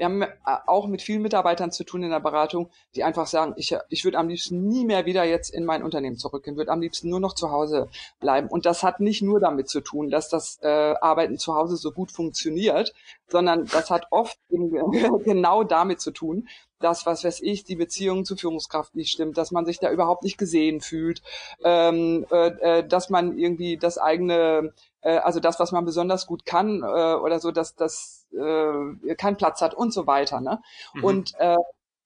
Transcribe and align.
wir 0.00 0.06
haben 0.06 0.22
äh, 0.22 0.28
auch 0.66 0.86
mit 0.86 1.02
vielen 1.02 1.20
Mitarbeitern 1.20 1.70
zu 1.72 1.84
tun 1.84 2.02
in 2.02 2.10
der 2.10 2.20
Beratung, 2.20 2.70
die 2.94 3.04
einfach 3.04 3.26
sagen, 3.26 3.52
ich, 3.56 3.76
ich 3.90 4.04
würde 4.04 4.16
am 4.16 4.28
liebsten 4.28 4.66
nie 4.66 4.86
mehr 4.86 5.04
wieder 5.04 5.24
jetzt 5.24 5.50
in 5.50 5.66
mein 5.66 5.82
Unternehmen 5.82 6.16
zurückgehen, 6.16 6.56
würde 6.56 6.72
am 6.72 6.80
liebsten 6.80 7.10
nur 7.10 7.20
noch 7.20 7.34
zu 7.34 7.50
Hause 7.50 7.90
bleiben. 8.18 8.48
Und 8.48 8.64
das 8.64 8.82
hat 8.82 9.00
nicht 9.00 9.20
nur 9.20 9.40
damit 9.40 9.68
zu 9.68 9.82
tun, 9.82 10.08
dass 10.08 10.30
das 10.30 10.58
äh, 10.62 10.94
Arbeiten 11.02 11.36
zu 11.36 11.54
Hause 11.54 11.76
so 11.76 11.92
gut 11.92 12.12
funktioniert, 12.12 12.94
sondern 13.28 13.66
das 13.66 13.90
hat 13.90 14.06
oft 14.10 14.38
genau 14.48 15.64
damit 15.64 16.00
zu 16.00 16.12
tun, 16.12 16.48
dass, 16.78 17.04
was 17.04 17.22
weiß 17.22 17.42
ich, 17.42 17.64
die 17.64 17.76
Beziehung 17.76 18.24
zur 18.24 18.38
Führungskraft 18.38 18.96
nicht 18.96 19.10
stimmt, 19.10 19.36
dass 19.36 19.50
man 19.50 19.66
sich 19.66 19.80
da 19.80 19.90
überhaupt 19.90 20.22
nicht 20.22 20.38
gesehen 20.38 20.80
fühlt, 20.80 21.20
ähm, 21.62 22.24
äh, 22.30 22.78
äh 22.78 22.88
dass 22.88 23.10
man 23.10 23.36
irgendwie 23.36 23.76
das 23.76 23.98
eigene, 23.98 24.72
äh, 25.02 25.18
also 25.18 25.40
das, 25.40 25.60
was 25.60 25.72
man 25.72 25.84
besonders 25.84 26.26
gut 26.26 26.46
kann 26.46 26.82
äh, 26.82 27.14
oder 27.16 27.38
so, 27.38 27.50
dass 27.50 27.74
das 27.74 28.19
äh, 28.32 29.14
keinen 29.16 29.36
Platz 29.36 29.60
hat 29.60 29.74
und 29.74 29.92
so 29.92 30.06
weiter. 30.06 30.40
Ne? 30.40 30.60
Mhm. 30.94 31.04
Und 31.04 31.34
äh, 31.38 31.56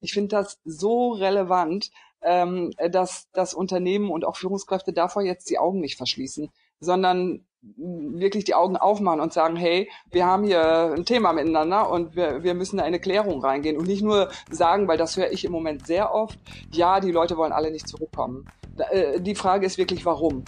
ich 0.01 0.13
finde 0.13 0.35
das 0.35 0.59
so 0.65 1.11
relevant, 1.11 1.91
ähm, 2.21 2.71
dass 2.91 3.29
das 3.33 3.53
Unternehmen 3.53 4.09
und 4.09 4.25
auch 4.25 4.35
Führungskräfte 4.35 4.93
davor 4.93 5.21
jetzt 5.21 5.49
die 5.49 5.59
Augen 5.59 5.79
nicht 5.79 5.97
verschließen, 5.97 6.51
sondern 6.79 7.45
wirklich 7.77 8.43
die 8.43 8.53
Augen 8.53 8.77
aufmachen 8.77 9.19
und 9.19 9.33
sagen, 9.33 9.55
hey, 9.55 9.89
wir 10.11 10.25
haben 10.25 10.43
hier 10.43 10.93
ein 10.95 11.05
Thema 11.05 11.33
miteinander 11.33 11.89
und 11.89 12.15
wir, 12.15 12.43
wir 12.43 12.53
müssen 12.53 12.77
da 12.77 12.83
in 12.83 12.87
eine 12.87 12.99
Klärung 12.99 13.41
reingehen 13.41 13.77
und 13.77 13.87
nicht 13.87 14.03
nur 14.03 14.29
sagen, 14.51 14.87
weil 14.87 14.97
das 14.97 15.17
höre 15.17 15.31
ich 15.31 15.45
im 15.45 15.51
Moment 15.51 15.87
sehr 15.87 16.13
oft, 16.13 16.39
ja, 16.71 16.99
die 16.99 17.11
Leute 17.11 17.37
wollen 17.37 17.51
alle 17.51 17.71
nicht 17.71 17.87
zurückkommen. 17.87 18.47
Äh, 18.91 19.19
die 19.19 19.35
Frage 19.35 19.65
ist 19.65 19.77
wirklich, 19.77 20.05
warum? 20.05 20.45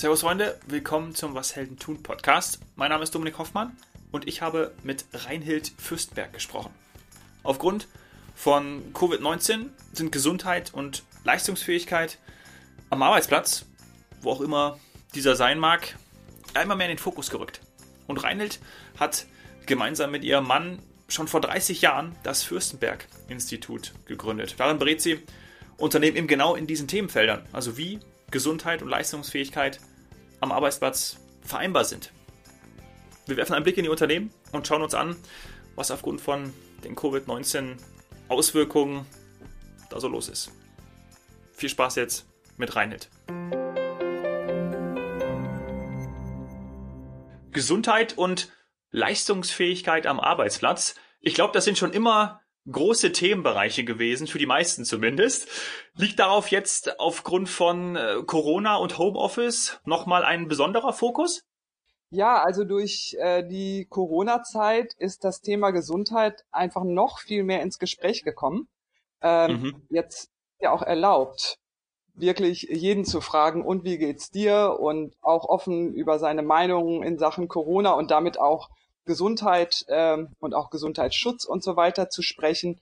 Servus 0.00 0.22
Freunde, 0.22 0.58
willkommen 0.66 1.14
zum 1.14 1.34
Was 1.34 1.54
Helden 1.54 1.78
tun 1.78 2.02
Podcast. 2.02 2.58
Mein 2.74 2.88
Name 2.88 3.02
ist 3.02 3.14
Dominik 3.14 3.36
Hoffmann 3.36 3.76
und 4.12 4.26
ich 4.26 4.40
habe 4.40 4.72
mit 4.82 5.04
Reinhild 5.12 5.72
Fürstberg 5.76 6.32
gesprochen. 6.32 6.72
Aufgrund 7.42 7.86
von 8.34 8.94
Covid-19 8.94 9.66
sind 9.92 10.10
Gesundheit 10.10 10.72
und 10.72 11.02
Leistungsfähigkeit 11.24 12.16
am 12.88 13.02
Arbeitsplatz, 13.02 13.66
wo 14.22 14.30
auch 14.30 14.40
immer 14.40 14.80
dieser 15.14 15.36
sein 15.36 15.58
mag, 15.58 15.94
einmal 16.54 16.78
mehr 16.78 16.86
in 16.86 16.96
den 16.96 16.98
Fokus 16.98 17.28
gerückt. 17.28 17.60
Und 18.06 18.24
Reinhild 18.24 18.58
hat 18.98 19.26
gemeinsam 19.66 20.12
mit 20.12 20.24
ihrem 20.24 20.46
Mann 20.46 20.78
schon 21.08 21.28
vor 21.28 21.42
30 21.42 21.82
Jahren 21.82 22.16
das 22.22 22.42
Fürstenberg-Institut 22.42 23.92
gegründet. 24.06 24.54
Darin 24.56 24.78
berät 24.78 25.02
sie 25.02 25.18
Unternehmen 25.76 26.16
eben 26.16 26.26
genau 26.26 26.54
in 26.54 26.66
diesen 26.66 26.88
Themenfeldern, 26.88 27.46
also 27.52 27.76
wie 27.76 28.00
Gesundheit 28.30 28.80
und 28.80 28.88
Leistungsfähigkeit 28.88 29.78
am 30.40 30.52
Arbeitsplatz 30.52 31.18
vereinbar 31.42 31.84
sind. 31.84 32.12
Wir 33.26 33.36
werfen 33.36 33.54
einen 33.54 33.64
Blick 33.64 33.76
in 33.76 33.84
die 33.84 33.90
Unternehmen 33.90 34.32
und 34.52 34.66
schauen 34.66 34.82
uns 34.82 34.94
an, 34.94 35.16
was 35.76 35.90
aufgrund 35.90 36.20
von 36.20 36.52
den 36.84 36.96
Covid-19 36.96 37.76
Auswirkungen 38.28 39.06
da 39.90 40.00
so 40.00 40.08
los 40.08 40.28
ist. 40.28 40.50
Viel 41.52 41.68
Spaß 41.68 41.96
jetzt 41.96 42.26
mit 42.56 42.74
Reinhild. 42.74 43.08
Gesundheit 47.52 48.16
und 48.16 48.50
Leistungsfähigkeit 48.90 50.06
am 50.06 50.20
Arbeitsplatz. 50.20 50.94
Ich 51.20 51.34
glaube, 51.34 51.52
das 51.52 51.64
sind 51.64 51.78
schon 51.78 51.92
immer 51.92 52.40
große 52.70 53.12
Themenbereiche 53.12 53.84
gewesen, 53.84 54.26
für 54.26 54.38
die 54.38 54.46
meisten 54.46 54.84
zumindest. 54.84 55.48
Liegt 55.94 56.18
darauf 56.18 56.48
jetzt 56.48 56.98
aufgrund 57.00 57.48
von 57.48 57.96
äh, 57.96 58.22
Corona 58.26 58.76
und 58.76 58.98
Homeoffice 58.98 59.80
nochmal 59.84 60.24
ein 60.24 60.48
besonderer 60.48 60.92
Fokus? 60.92 61.44
Ja, 62.10 62.42
also 62.42 62.64
durch 62.64 63.16
äh, 63.20 63.46
die 63.46 63.86
Corona-Zeit 63.88 64.94
ist 64.94 65.24
das 65.24 65.40
Thema 65.40 65.70
Gesundheit 65.70 66.44
einfach 66.50 66.82
noch 66.82 67.20
viel 67.20 67.44
mehr 67.44 67.62
ins 67.62 67.78
Gespräch 67.78 68.24
gekommen. 68.24 68.68
Ähm, 69.22 69.62
mhm. 69.62 69.82
Jetzt 69.90 70.30
ja 70.58 70.72
auch 70.72 70.82
erlaubt, 70.82 71.58
wirklich 72.14 72.62
jeden 72.62 73.04
zu 73.04 73.20
fragen, 73.20 73.64
und 73.64 73.84
wie 73.84 73.96
geht's 73.96 74.30
dir? 74.30 74.76
Und 74.80 75.14
auch 75.22 75.44
offen 75.44 75.94
über 75.94 76.18
seine 76.18 76.42
Meinungen 76.42 77.02
in 77.02 77.18
Sachen 77.18 77.46
Corona 77.48 77.92
und 77.92 78.10
damit 78.10 78.40
auch 78.40 78.70
Gesundheit 79.04 79.84
ähm, 79.88 80.28
und 80.40 80.54
auch 80.54 80.70
Gesundheitsschutz 80.70 81.44
und 81.44 81.62
so 81.62 81.76
weiter 81.76 82.10
zu 82.10 82.22
sprechen. 82.22 82.80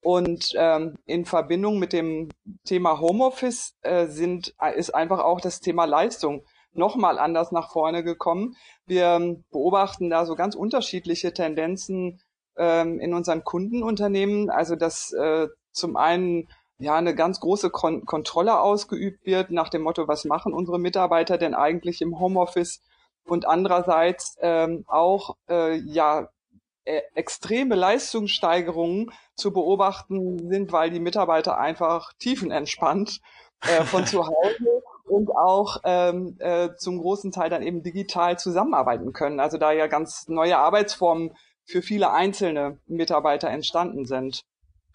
Und 0.00 0.52
ähm, 0.56 0.96
in 1.06 1.24
Verbindung 1.24 1.78
mit 1.78 1.92
dem 1.92 2.30
Thema 2.64 3.00
Homeoffice 3.00 3.74
äh, 3.82 4.06
sind, 4.06 4.54
ist 4.76 4.94
einfach 4.94 5.20
auch 5.20 5.40
das 5.40 5.60
Thema 5.60 5.84
Leistung 5.86 6.44
nochmal 6.72 7.18
anders 7.18 7.50
nach 7.52 7.70
vorne 7.70 8.04
gekommen. 8.04 8.56
Wir 8.86 9.36
beobachten 9.50 10.10
da 10.10 10.24
so 10.24 10.36
ganz 10.36 10.54
unterschiedliche 10.54 11.32
Tendenzen 11.32 12.20
ähm, 12.56 13.00
in 13.00 13.12
unseren 13.12 13.42
Kundenunternehmen. 13.44 14.50
Also 14.50 14.76
dass 14.76 15.12
äh, 15.12 15.48
zum 15.72 15.96
einen 15.96 16.48
ja 16.78 16.94
eine 16.94 17.14
ganz 17.14 17.40
große 17.40 17.70
Kon 17.70 18.04
Kontrolle 18.04 18.60
ausgeübt 18.60 19.26
wird 19.26 19.50
nach 19.50 19.68
dem 19.68 19.82
Motto, 19.82 20.06
was 20.06 20.24
machen 20.24 20.52
unsere 20.52 20.78
Mitarbeiter 20.78 21.38
denn 21.38 21.54
eigentlich 21.54 22.00
im 22.00 22.18
Homeoffice? 22.20 22.82
Und 23.28 23.46
andererseits 23.46 24.36
ähm, 24.40 24.84
auch 24.86 25.36
äh, 25.48 25.76
ja 25.76 26.28
äh, 26.84 27.02
extreme 27.14 27.74
Leistungssteigerungen 27.74 29.12
zu 29.36 29.52
beobachten 29.52 30.48
sind, 30.50 30.72
weil 30.72 30.90
die 30.90 31.00
Mitarbeiter 31.00 31.58
einfach 31.58 32.14
tiefenentspannt 32.14 33.20
äh, 33.60 33.84
von 33.84 34.06
zu 34.06 34.26
Hause 34.26 34.82
und 35.04 35.30
auch 35.30 35.80
ähm, 35.84 36.36
äh, 36.38 36.70
zum 36.78 36.98
großen 36.98 37.30
Teil 37.30 37.50
dann 37.50 37.62
eben 37.62 37.82
digital 37.82 38.38
zusammenarbeiten 38.38 39.12
können. 39.12 39.38
Also 39.38 39.58
da 39.58 39.72
ja 39.72 39.86
ganz 39.86 40.28
neue 40.28 40.56
Arbeitsformen 40.56 41.36
für 41.64 41.82
viele 41.82 42.10
einzelne 42.10 42.78
Mitarbeiter 42.86 43.50
entstanden 43.50 44.06
sind. 44.06 44.44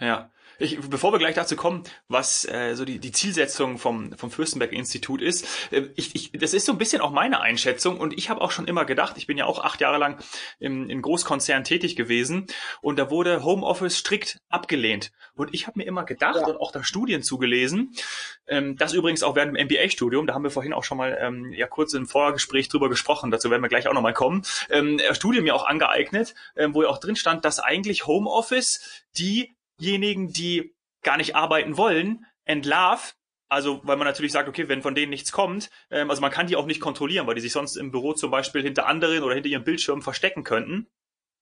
Ja. 0.04 0.30
Ich, 0.60 0.80
bevor 0.80 1.12
wir 1.12 1.18
gleich 1.18 1.34
dazu 1.34 1.56
kommen, 1.56 1.84
was 2.08 2.46
äh, 2.46 2.76
so 2.76 2.86
die, 2.86 3.00
die 3.00 3.12
Zielsetzung 3.12 3.80
vom, 3.80 4.16
vom 4.16 4.30
Fürstenberg-Institut 4.30 5.22
ist, 5.22 5.48
äh, 5.72 5.90
ich, 5.96 6.14
ich, 6.14 6.32
das 6.34 6.54
ist 6.54 6.66
so 6.66 6.72
ein 6.72 6.78
bisschen 6.78 7.02
auch 7.02 7.12
meine 7.12 7.42
Einschätzung 7.42 8.00
und 8.00 8.18
ich 8.18 8.30
habe 8.30 8.42
auch 8.42 8.52
schon 8.52 8.68
immer 8.68 8.86
gedacht, 8.86 9.18
ich 9.18 9.26
bin 9.26 9.38
ja 9.38 9.46
auch 9.46 9.64
acht 9.64 9.82
Jahre 9.82 9.98
lang 9.98 10.20
im, 10.60 10.90
in 10.90 11.02
Großkonzernen 11.02 11.64
tätig 11.64 11.96
gewesen 11.96 12.48
und 12.82 13.00
da 13.00 13.10
wurde 13.10 13.44
Homeoffice 13.44 13.98
strikt 13.98 14.42
abgelehnt. 14.50 15.12
Und 15.36 15.54
ich 15.54 15.66
habe 15.66 15.80
mir 15.80 15.86
immer 15.86 16.04
gedacht 16.04 16.42
ja. 16.42 16.46
und 16.46 16.58
auch 16.58 16.72
da 16.72 16.84
Studien 16.84 17.24
zugelesen, 17.24 17.96
ähm, 18.48 18.76
das 18.78 18.94
übrigens 18.94 19.24
auch 19.24 19.36
während 19.36 19.58
dem 19.58 19.66
MBA-Studium, 19.66 20.28
da 20.28 20.36
haben 20.36 20.44
wir 20.44 20.52
vorhin 20.52 20.74
auch 20.74 20.84
schon 20.84 21.00
mal 21.00 21.18
ähm, 21.20 21.52
ja 21.54 21.66
kurz 21.66 21.94
im 21.94 22.06
Vorgespräch 22.06 22.70
drüber 22.70 22.90
gesprochen, 22.90 23.32
dazu 23.32 23.50
werden 23.50 23.64
wir 23.64 23.70
gleich 23.70 23.88
auch 23.88 23.94
nochmal 23.94 24.14
kommen, 24.14 24.44
ähm, 24.70 25.02
Studien 25.14 25.44
mir 25.44 25.56
auch 25.56 25.66
angeeignet, 25.66 26.36
ähm, 26.56 26.76
wo 26.76 26.84
ja 26.84 26.90
auch 26.90 27.00
drin 27.00 27.16
stand, 27.16 27.44
dass 27.44 27.60
eigentlich 27.60 28.06
Homeoffice 28.06 29.04
die 29.18 29.56
diejenigen, 29.80 30.32
die 30.32 30.76
gar 31.04 31.18
nicht 31.18 31.36
arbeiten 31.36 31.78
wollen, 31.78 32.26
entlarvt. 32.46 33.16
Also, 33.50 33.82
weil 33.84 33.98
man 33.98 34.08
natürlich 34.08 34.32
sagt, 34.32 34.50
okay, 34.50 34.68
wenn 34.68 34.82
von 34.82 34.96
denen 34.96 35.12
nichts 35.12 35.32
kommt, 35.32 35.70
ähm, 35.92 36.10
also 36.10 36.22
man 36.22 36.32
kann 36.32 36.48
die 36.48 36.56
auch 36.56 36.66
nicht 36.66 36.82
kontrollieren, 36.82 37.28
weil 37.28 37.36
die 37.36 37.42
sich 37.42 37.52
sonst 37.52 37.76
im 37.76 37.92
Büro 37.92 38.14
zum 38.14 38.32
Beispiel 38.32 38.64
hinter 38.64 38.88
anderen 38.88 39.22
oder 39.24 39.36
hinter 39.36 39.50
ihrem 39.50 39.64
Bildschirm 39.64 40.02
verstecken 40.02 40.44
könnten 40.44 40.88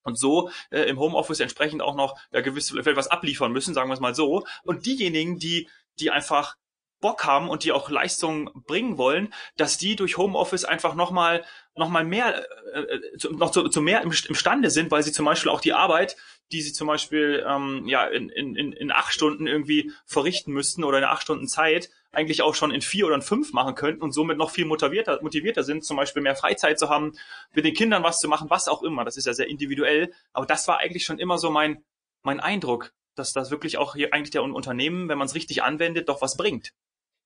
und 0.03 0.17
so 0.17 0.51
äh, 0.71 0.81
im 0.81 0.99
Homeoffice 0.99 1.39
entsprechend 1.39 1.81
auch 1.81 1.95
noch 1.95 2.19
ja, 2.33 2.41
gewiss 2.41 2.71
vielleicht 2.71 2.97
was 2.97 3.07
abliefern 3.07 3.51
müssen, 3.51 3.73
sagen 3.73 3.89
wir 3.89 3.93
es 3.93 3.99
mal 3.99 4.15
so. 4.15 4.45
Und 4.63 4.85
diejenigen, 4.85 5.39
die 5.39 5.69
die 5.99 6.11
einfach 6.11 6.55
Bock 7.01 7.25
haben 7.25 7.49
und 7.49 7.63
die 7.63 7.71
auch 7.71 7.89
Leistung 7.89 8.51
bringen 8.67 8.97
wollen, 8.97 9.33
dass 9.57 9.77
die 9.77 9.95
durch 9.95 10.17
Homeoffice 10.17 10.65
einfach 10.65 10.95
nochmal 10.95 11.43
noch 11.75 11.89
mal 11.89 12.03
mehr, 12.03 12.45
äh, 12.73 12.79
äh, 12.79 13.17
zu, 13.17 13.31
noch 13.31 13.51
zu, 13.51 13.67
zu 13.69 13.81
mehr 13.81 14.01
im, 14.01 14.11
imstande 14.11 14.69
sind, 14.69 14.91
weil 14.91 15.03
sie 15.03 15.11
zum 15.11 15.25
Beispiel 15.25 15.51
auch 15.51 15.61
die 15.61 15.73
Arbeit, 15.73 16.15
die 16.51 16.62
sie 16.62 16.73
zum 16.73 16.88
Beispiel 16.88 17.45
ähm, 17.47 17.84
ja 17.88 18.06
in, 18.06 18.29
in, 18.29 18.56
in 18.56 18.91
acht 18.91 19.13
Stunden 19.13 19.47
irgendwie 19.47 19.91
verrichten 20.06 20.51
müssten 20.51 20.84
oder 20.84 20.97
in 20.97 21.03
acht 21.03 21.23
Stunden 21.23 21.47
Zeit, 21.47 21.89
eigentlich 22.12 22.41
auch 22.41 22.56
schon 22.56 22.72
in 22.72 22.81
vier 22.81 23.07
oder 23.07 23.16
in 23.16 23.22
fünf 23.22 23.53
machen 23.53 23.75
könnten 23.75 24.01
und 24.01 24.12
somit 24.12 24.38
noch 24.38 24.51
viel 24.51 24.66
motivierter, 24.66 25.20
motivierter 25.22 25.64
sind, 25.64 25.85
zum 25.85 25.97
Beispiel 25.97 26.22
mehr 26.22 26.35
Freizeit 26.35 26.78
zu 26.78 26.90
haben, 26.90 27.14
mit 27.53 27.66
den 27.66 27.73
Kindern 27.73 28.03
was 28.03 28.20
zu 28.20 28.28
machen, 28.28 28.49
was 28.49 28.67
auch 28.67 28.84
immer. 28.84 29.05
Das 29.05 29.17
ist 29.17 29.28
ja 29.28 29.34
sehr 29.34 29.47
individuell. 29.47 30.11
Aber 30.34 30.46
das 30.46 30.67
war 30.67 30.79
eigentlich 30.79 31.05
schon 31.05 31.20
immer 31.20 31.37
so 31.37 31.49
mein, 31.49 31.84
mein 32.23 32.40
Eindruck, 32.40 32.93
dass 33.16 33.34
das 33.34 33.52
wirklich 33.52 33.78
auch 33.78 33.96
hier 33.96 34.14
eigentlich 34.14 34.31
der 34.31 34.43
Unternehmen, 34.43 35.09
wenn 35.09 35.17
man 35.17 35.28
es 35.28 35.35
richtig 35.35 35.64
anwendet, 35.64 36.09
doch 36.09 36.22
was 36.22 36.37
bringt. 36.37 36.73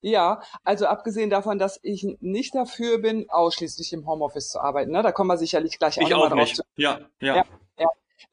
Ja, 0.01 0.41
also 0.63 0.85
abgesehen 0.85 1.31
davon, 1.31 1.57
dass 1.57 1.79
ich 1.81 2.05
nicht 2.19 2.53
dafür 2.53 2.99
bin, 2.99 3.27
ausschließlich 3.29 3.91
im 3.93 4.05
Homeoffice 4.05 4.49
zu 4.49 4.59
arbeiten. 4.59 4.91
Ne? 4.91 5.01
Da 5.01 5.11
kommen 5.11 5.29
wir 5.29 5.37
sicherlich 5.37 5.79
gleich 5.79 5.97
auch 5.97 6.03
ich 6.03 6.09
nochmal 6.09 6.29
drauf 6.29 6.39
nicht. 6.39 6.55
zu. 6.57 6.63
Ja. 6.75 6.99
ja, 7.19 7.37
ja. 7.37 7.45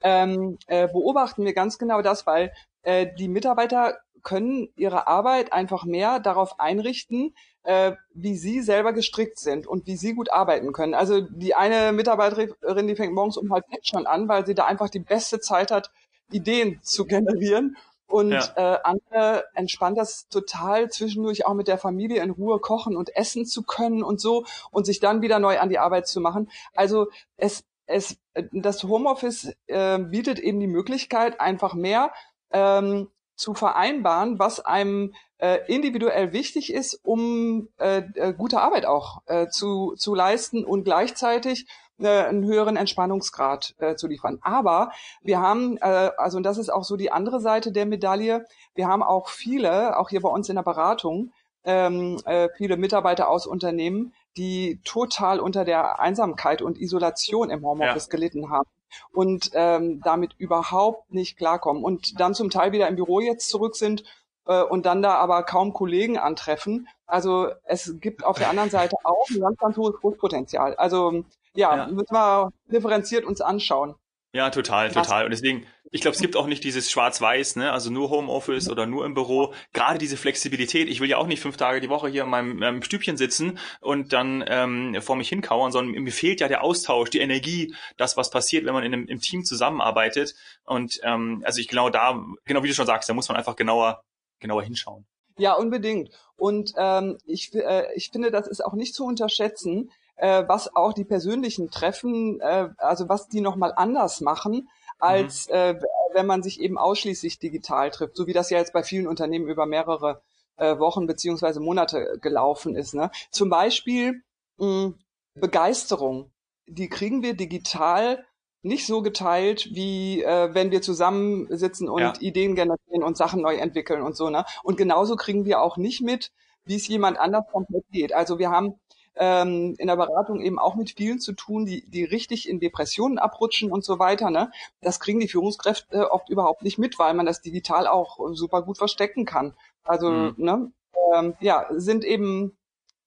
Ähm, 0.03 0.59
äh, 0.67 0.89
beobachten 0.89 1.45
wir 1.45 1.55
ganz 1.55 1.79
genau 1.79 2.03
das, 2.03 2.27
weil 2.27 2.53
äh, 2.83 3.07
die 3.19 3.29
Mitarbeiter 3.29 3.99
können 4.23 4.69
ihre 4.77 5.09
Arbeit 5.09 5.53
einfach 5.53 5.85
mehr 5.85 6.21
darauf 6.21 6.61
einrichten, 6.61 7.35
äh, 7.65 7.93
wie 8.15 8.37
sie 8.37 8.61
selber 8.61 8.93
gestrickt 8.93 9.39
sind 9.39 9.67
und 9.67 9.87
wie 9.87 9.97
sie 9.97 10.15
gut 10.15 10.33
arbeiten 10.33 10.73
können. 10.73 10.95
Also 10.95 11.21
die 11.21 11.55
eine 11.55 11.93
Mitarbeiterin, 11.93 12.87
die 12.87 12.97
fängt 12.97 13.15
morgens 13.15 13.37
um 13.37 13.53
halb 13.53 13.65
sechs 13.71 13.89
schon 13.89 14.07
an, 14.07 14.29
weil 14.29 14.47
sie 14.47 14.55
da 14.55 14.67
einfach 14.67 14.91
die 14.91 15.01
beste 15.01 15.41
Zeit 15.41 15.71
hat, 15.71 15.91
Ideen 16.31 16.81
zu 16.83 17.05
generieren 17.05 17.77
Und 18.13 18.33
ja. 18.33 18.75
äh, 18.75 18.79
andere 18.85 19.45
entspannt 19.55 19.97
das 19.97 20.29
total 20.29 20.91
zwischendurch 20.91 21.47
auch 21.47 21.55
mit 21.55 21.67
der 21.67 21.79
Familie 21.79 22.23
in 22.23 22.31
Ruhe 22.31 22.59
kochen 22.59 22.95
und 22.95 23.17
essen 23.17 23.47
zu 23.47 23.63
können 23.63 24.03
und 24.03 24.21
so 24.21 24.45
und 24.71 24.85
sich 24.85 25.01
dann 25.01 25.23
wieder 25.23 25.39
neu 25.39 25.59
an 25.59 25.71
die 25.71 25.79
Arbeit 25.79 26.07
zu 26.07 26.21
machen. 26.21 26.51
Also 26.75 27.09
es 27.39 27.65
es 27.87 28.17
das 28.53 28.83
Homeoffice 28.83 29.53
äh, 29.67 29.99
bietet 29.99 30.39
eben 30.39 30.61
die 30.61 30.67
Möglichkeit 30.67 31.41
einfach 31.41 31.75
mehr 31.75 32.13
ähm, 32.51 33.09
zu 33.37 33.55
vereinbaren, 33.55 34.39
was 34.39 34.61
einem 34.61 35.15
äh, 35.39 35.59
individuell 35.67 36.33
wichtig 36.33 36.73
ist, 36.73 37.01
um 37.03 37.69
äh, 37.79 38.03
äh, 38.15 38.33
gute 38.33 38.61
Arbeit 38.61 38.87
auch 38.87 39.23
äh, 39.27 39.49
zu, 39.49 39.95
zu 39.97 40.15
leisten 40.15 40.65
und 40.65 40.85
gleichzeitig 40.85 41.67
äh, 41.99 42.09
einen 42.25 42.45
höheren 42.45 42.77
Entspannungsgrad 42.77 43.75
äh, 43.79 43.97
zu 43.97 44.07
liefern. 44.07 44.39
Aber 44.43 44.93
wir 45.23 45.41
haben, 45.41 45.79
äh, 45.79 46.11
also 46.17 46.37
und 46.37 46.45
das 46.45 46.59
ist 46.59 46.73
auch 46.73 46.85
so 46.85 46.97
die 46.97 47.11
andere 47.11 47.41
Seite 47.41 47.73
der 47.73 47.87
Medaille, 47.87 48.45
wir 48.75 48.87
haben 48.87 49.03
auch 49.03 49.29
viele, 49.29 49.99
auch 49.99 50.11
hier 50.11 50.21
bei 50.21 50.29
uns 50.29 50.49
in 50.49 50.57
der 50.57 50.63
Beratung, 50.63 51.33
ähm, 51.65 52.21
äh, 52.25 52.49
viele 52.57 52.77
Mitarbeiter 52.77 53.29
aus 53.29 53.47
Unternehmen, 53.47 54.15
die 54.37 54.81
total 54.85 55.41
unter 55.41 55.65
der 55.65 56.01
Einsamkeit 56.01 56.63
und 56.63 56.79
Isolation 56.79 57.51
im 57.51 57.65
Homeoffice 57.65 58.07
ja. 58.07 58.11
gelitten 58.11 58.51
haben 58.51 58.69
und 59.13 59.51
ähm, 59.55 60.01
damit 60.05 60.35
überhaupt 60.39 61.13
nicht 61.13 61.37
klarkommen 61.37 61.83
und 61.83 62.21
dann 62.21 62.35
zum 62.35 62.51
Teil 62.51 62.73
wieder 62.73 62.89
im 62.89 62.97
Büro 62.97 63.21
jetzt 63.21 63.49
zurück 63.49 63.77
sind 63.77 64.05
äh, 64.47 64.63
und 64.63 64.87
dann 64.87 65.03
da 65.03 65.15
aber 65.15 65.43
kaum 65.45 65.73
Kollegen 65.73 66.19
antreffen. 66.19 66.89
Also 67.07 67.51
es 67.65 68.01
gibt 68.01 68.25
auf 68.25 68.39
der 68.39 68.51
anderen 68.51 68.71
Seite 68.71 68.97
auch 69.05 69.29
ein 69.31 69.41
ganz, 69.41 69.59
ganz 69.59 69.77
hohes 69.77 69.97
Großpotenzial. 70.01 70.75
Also 70.77 71.25
ja, 71.55 71.77
ja. 71.77 71.87
müssen 71.87 72.13
wir 72.15 72.51
differenziert 72.71 73.25
uns 73.25 73.41
anschauen. 73.41 73.95
Ja, 74.35 74.49
total, 74.49 74.91
total. 74.91 75.25
Und 75.25 75.31
deswegen, 75.31 75.67
ich 75.95 76.01
glaube, 76.01 76.15
es 76.15 76.23
gibt 76.23 76.37
auch 76.37 76.47
nicht 76.47 76.65
dieses 76.65 76.91
Schwarz-Weiß, 76.91 77.57
ne? 77.57 77.71
also 77.71 77.91
nur 77.91 78.09
Homeoffice 78.09 78.71
oder 78.71 78.87
nur 78.87 79.05
im 79.05 79.13
Büro. 79.13 79.53
Gerade 79.75 79.99
diese 79.99 80.17
Flexibilität. 80.17 80.89
Ich 80.89 81.01
will 81.01 81.11
ja 81.11 81.19
auch 81.19 81.27
nicht 81.27 81.41
fünf 81.41 81.59
Tage 81.59 81.83
die 81.83 81.91
Woche 81.91 82.09
hier 82.09 82.25
in 82.25 82.31
meinem, 82.31 82.57
meinem 82.57 82.83
Stübchen 82.83 83.19
sitzen 83.19 83.59
und 83.83 84.15
dann 84.15 84.43
ähm, 84.49 84.97
vor 85.03 85.17
mich 85.17 85.29
hinkauern, 85.29 85.71
sondern 85.71 86.03
mir 86.03 86.11
fehlt 86.11 86.41
ja 86.41 86.49
der 86.49 86.65
Austausch, 86.65 87.11
die 87.11 87.19
Energie, 87.21 87.75
das, 87.99 88.17
was 88.17 88.31
passiert, 88.31 88.65
wenn 88.65 88.73
man 88.73 88.85
in 88.85 88.95
einem, 88.95 89.07
im 89.07 89.21
Team 89.21 89.45
zusammenarbeitet. 89.45 90.35
Und 90.65 90.99
ähm, 91.03 91.43
also 91.45 91.61
ich 91.61 91.69
genau 91.69 91.91
da, 91.91 92.25
genau 92.47 92.63
wie 92.63 92.69
du 92.69 92.75
schon 92.75 92.87
sagst, 92.87 93.11
da 93.11 93.13
muss 93.13 93.29
man 93.29 93.37
einfach 93.37 93.57
genauer, 93.57 94.03
genauer 94.41 94.63
hinschauen. 94.63 95.05
Ja, 95.37 95.53
unbedingt. 95.53 96.11
Und 96.37 96.73
ähm, 96.79 97.19
ich, 97.27 97.55
äh, 97.55 97.85
ich 97.95 98.09
finde, 98.11 98.31
das 98.31 98.49
ist 98.49 98.65
auch 98.65 98.73
nicht 98.73 98.95
zu 98.95 99.05
unterschätzen, 99.05 99.91
äh, 100.17 100.45
was 100.47 100.75
auch 100.75 100.95
die 100.95 101.05
persönlichen 101.05 101.71
Treffen, 101.71 102.41
äh, 102.41 102.71
also 102.79 103.11
was 103.11 103.29
die 103.29 103.43
nochmal 103.43 103.75
anders 103.77 104.23
machen, 104.23 104.69
als 105.03 105.49
mhm. 105.49 105.55
äh, 105.55 105.81
wenn 106.15 106.27
man 106.27 106.43
sich 106.43 106.61
eben 106.61 106.79
ausschließlich 106.79 107.39
digital 107.39 107.91
trifft, 107.91 108.17
so 108.17 108.27
wie 108.27 108.33
das 108.33 108.51
ja 108.51 108.59
jetzt 108.59 108.73
bei 108.73 108.83
vielen 108.83 109.07
Unternehmen 109.07 109.49
über 109.49 109.67
mehrere 109.67 110.23
äh, 110.57 110.79
Wochen 110.79 111.07
beziehungsweise 111.07 111.61
Monate 111.61 112.19
gelaufen 112.21 112.77
ist. 112.77 112.95
Ne? 112.95 113.11
Zum 113.31 113.51
Beispiel 113.51 114.23
mh, 114.59 114.93
Begeisterung, 115.35 116.31
die 116.67 116.89
kriegen 116.89 117.23
wir 117.23 117.35
digital 117.35 118.25
nicht 118.63 118.87
so 118.87 119.03
geteilt, 119.03 119.75
wie 119.75 120.23
äh, 120.23 120.55
wenn 120.55 120.71
wir 120.71 120.83
zusammensitzen 120.83 121.89
und 121.89 122.01
ja. 122.01 122.13
Ideen 122.21 122.55
generieren 122.55 123.03
und 123.03 123.17
Sachen 123.17 123.43
neu 123.43 123.57
entwickeln 123.57 124.03
und 124.03 124.17
so. 124.17 124.31
Ne? 124.31 124.45
Und 124.63 124.77
genauso 124.77 125.17
kriegen 125.17 125.45
wir 125.45 125.61
auch 125.61 125.77
nicht 125.77 126.01
mit, 126.01 126.31
wie 126.65 126.77
es 126.77 126.87
jemand 126.87 127.19
anders 127.19 127.45
komplett 127.51 127.85
geht. 127.91 128.13
Also 128.13 128.39
wir 128.39 128.51
haben 128.51 128.79
ähm, 129.17 129.75
in 129.79 129.87
der 129.87 129.97
Beratung 129.97 130.41
eben 130.41 130.59
auch 130.59 130.75
mit 130.75 130.95
vielen 130.97 131.21
zu 131.21 131.33
tun, 131.33 131.67
die, 131.67 131.89
die 131.89 132.05
richtig 132.05 132.49
in 132.49 132.61
Depressionen 132.61 133.19
abrutschen 133.19 133.71
und 133.71 133.85
so 133.85 133.99
weiter. 133.99 134.31
Ne? 134.31 134.51
Das 134.81 135.01
kriegen 135.01 135.21
die 135.21 135.29
Führungskräfte 135.29 136.11
oft 136.11 136.29
überhaupt 136.29 136.63
nicht 136.63 136.79
mit, 136.79 136.99
weil 136.99 137.15
man 137.15 137.27
das 137.27 137.43
digital 137.43 137.87
auch 137.87 138.19
super 138.33 138.63
gut 138.63 138.79
verstecken 138.79 139.25
kann. 139.25 139.55
Also 139.85 140.11
mhm. 140.11 140.35
ne, 140.37 140.73
ähm, 141.15 141.35
ja, 141.41 141.67
sind 141.71 142.05
eben 142.05 142.57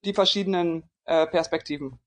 die 0.04 0.14
verschiedenen 0.14 0.84
äh, 1.06 1.26
Perspektiven. 1.28 2.00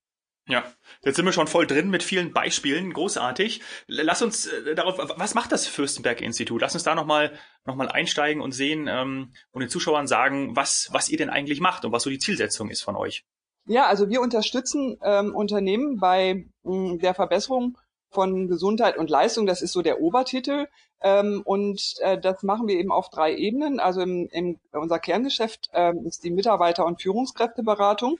Ja, 0.49 0.65
jetzt 1.05 1.17
sind 1.17 1.27
wir 1.27 1.33
schon 1.33 1.47
voll 1.47 1.67
drin 1.67 1.91
mit 1.91 2.03
vielen 2.03 2.33
Beispielen, 2.33 2.95
großartig. 2.95 3.61
Lass 3.87 4.23
uns 4.23 4.47
äh, 4.47 4.75
darauf, 4.75 4.97
was 5.17 5.35
macht 5.35 5.53
das 5.53 5.67
Fürstenberg-Institut? 5.67 6.63
Lass 6.63 6.73
uns 6.73 6.85
da 6.85 6.95
nochmal 6.95 7.39
noch 7.67 7.75
mal 7.75 7.89
einsteigen 7.89 8.41
und 8.41 8.53
sehen 8.53 8.89
ähm, 8.89 9.35
und 9.51 9.61
den 9.61 9.69
Zuschauern 9.69 10.07
sagen, 10.07 10.57
was, 10.57 10.89
was 10.91 11.11
ihr 11.11 11.19
denn 11.19 11.29
eigentlich 11.29 11.61
macht 11.61 11.85
und 11.85 11.93
was 11.93 12.03
so 12.03 12.09
die 12.09 12.19
Zielsetzung 12.19 12.71
ist 12.71 12.81
von 12.81 12.97
euch. 12.97 13.27
Ja, 13.69 13.85
also 13.87 14.09
wir 14.09 14.23
unterstützen 14.23 14.99
ähm, 15.03 15.35
Unternehmen 15.35 15.99
bei 15.99 16.47
mh, 16.63 16.97
der 17.03 17.13
Verbesserung 17.13 17.77
von 18.11 18.49
Gesundheit 18.49 18.97
und 18.97 19.11
Leistung. 19.11 19.45
Das 19.45 19.61
ist 19.61 19.73
so 19.73 19.83
der 19.83 20.01
Obertitel. 20.01 20.69
Ähm, 21.03 21.43
und 21.45 21.97
äh, 22.01 22.19
das 22.19 22.43
machen 22.43 22.67
wir 22.67 22.77
eben 22.79 22.91
auf 22.91 23.11
drei 23.11 23.35
Ebenen. 23.37 23.79
Also 23.79 24.01
im, 24.01 24.27
im, 24.33 24.59
unser 24.73 24.99
Kerngeschäft 24.99 25.69
ähm, 25.75 26.07
ist 26.07 26.25
die 26.25 26.31
Mitarbeiter- 26.31 26.87
und 26.87 27.03
Führungskräfteberatung. 27.03 28.17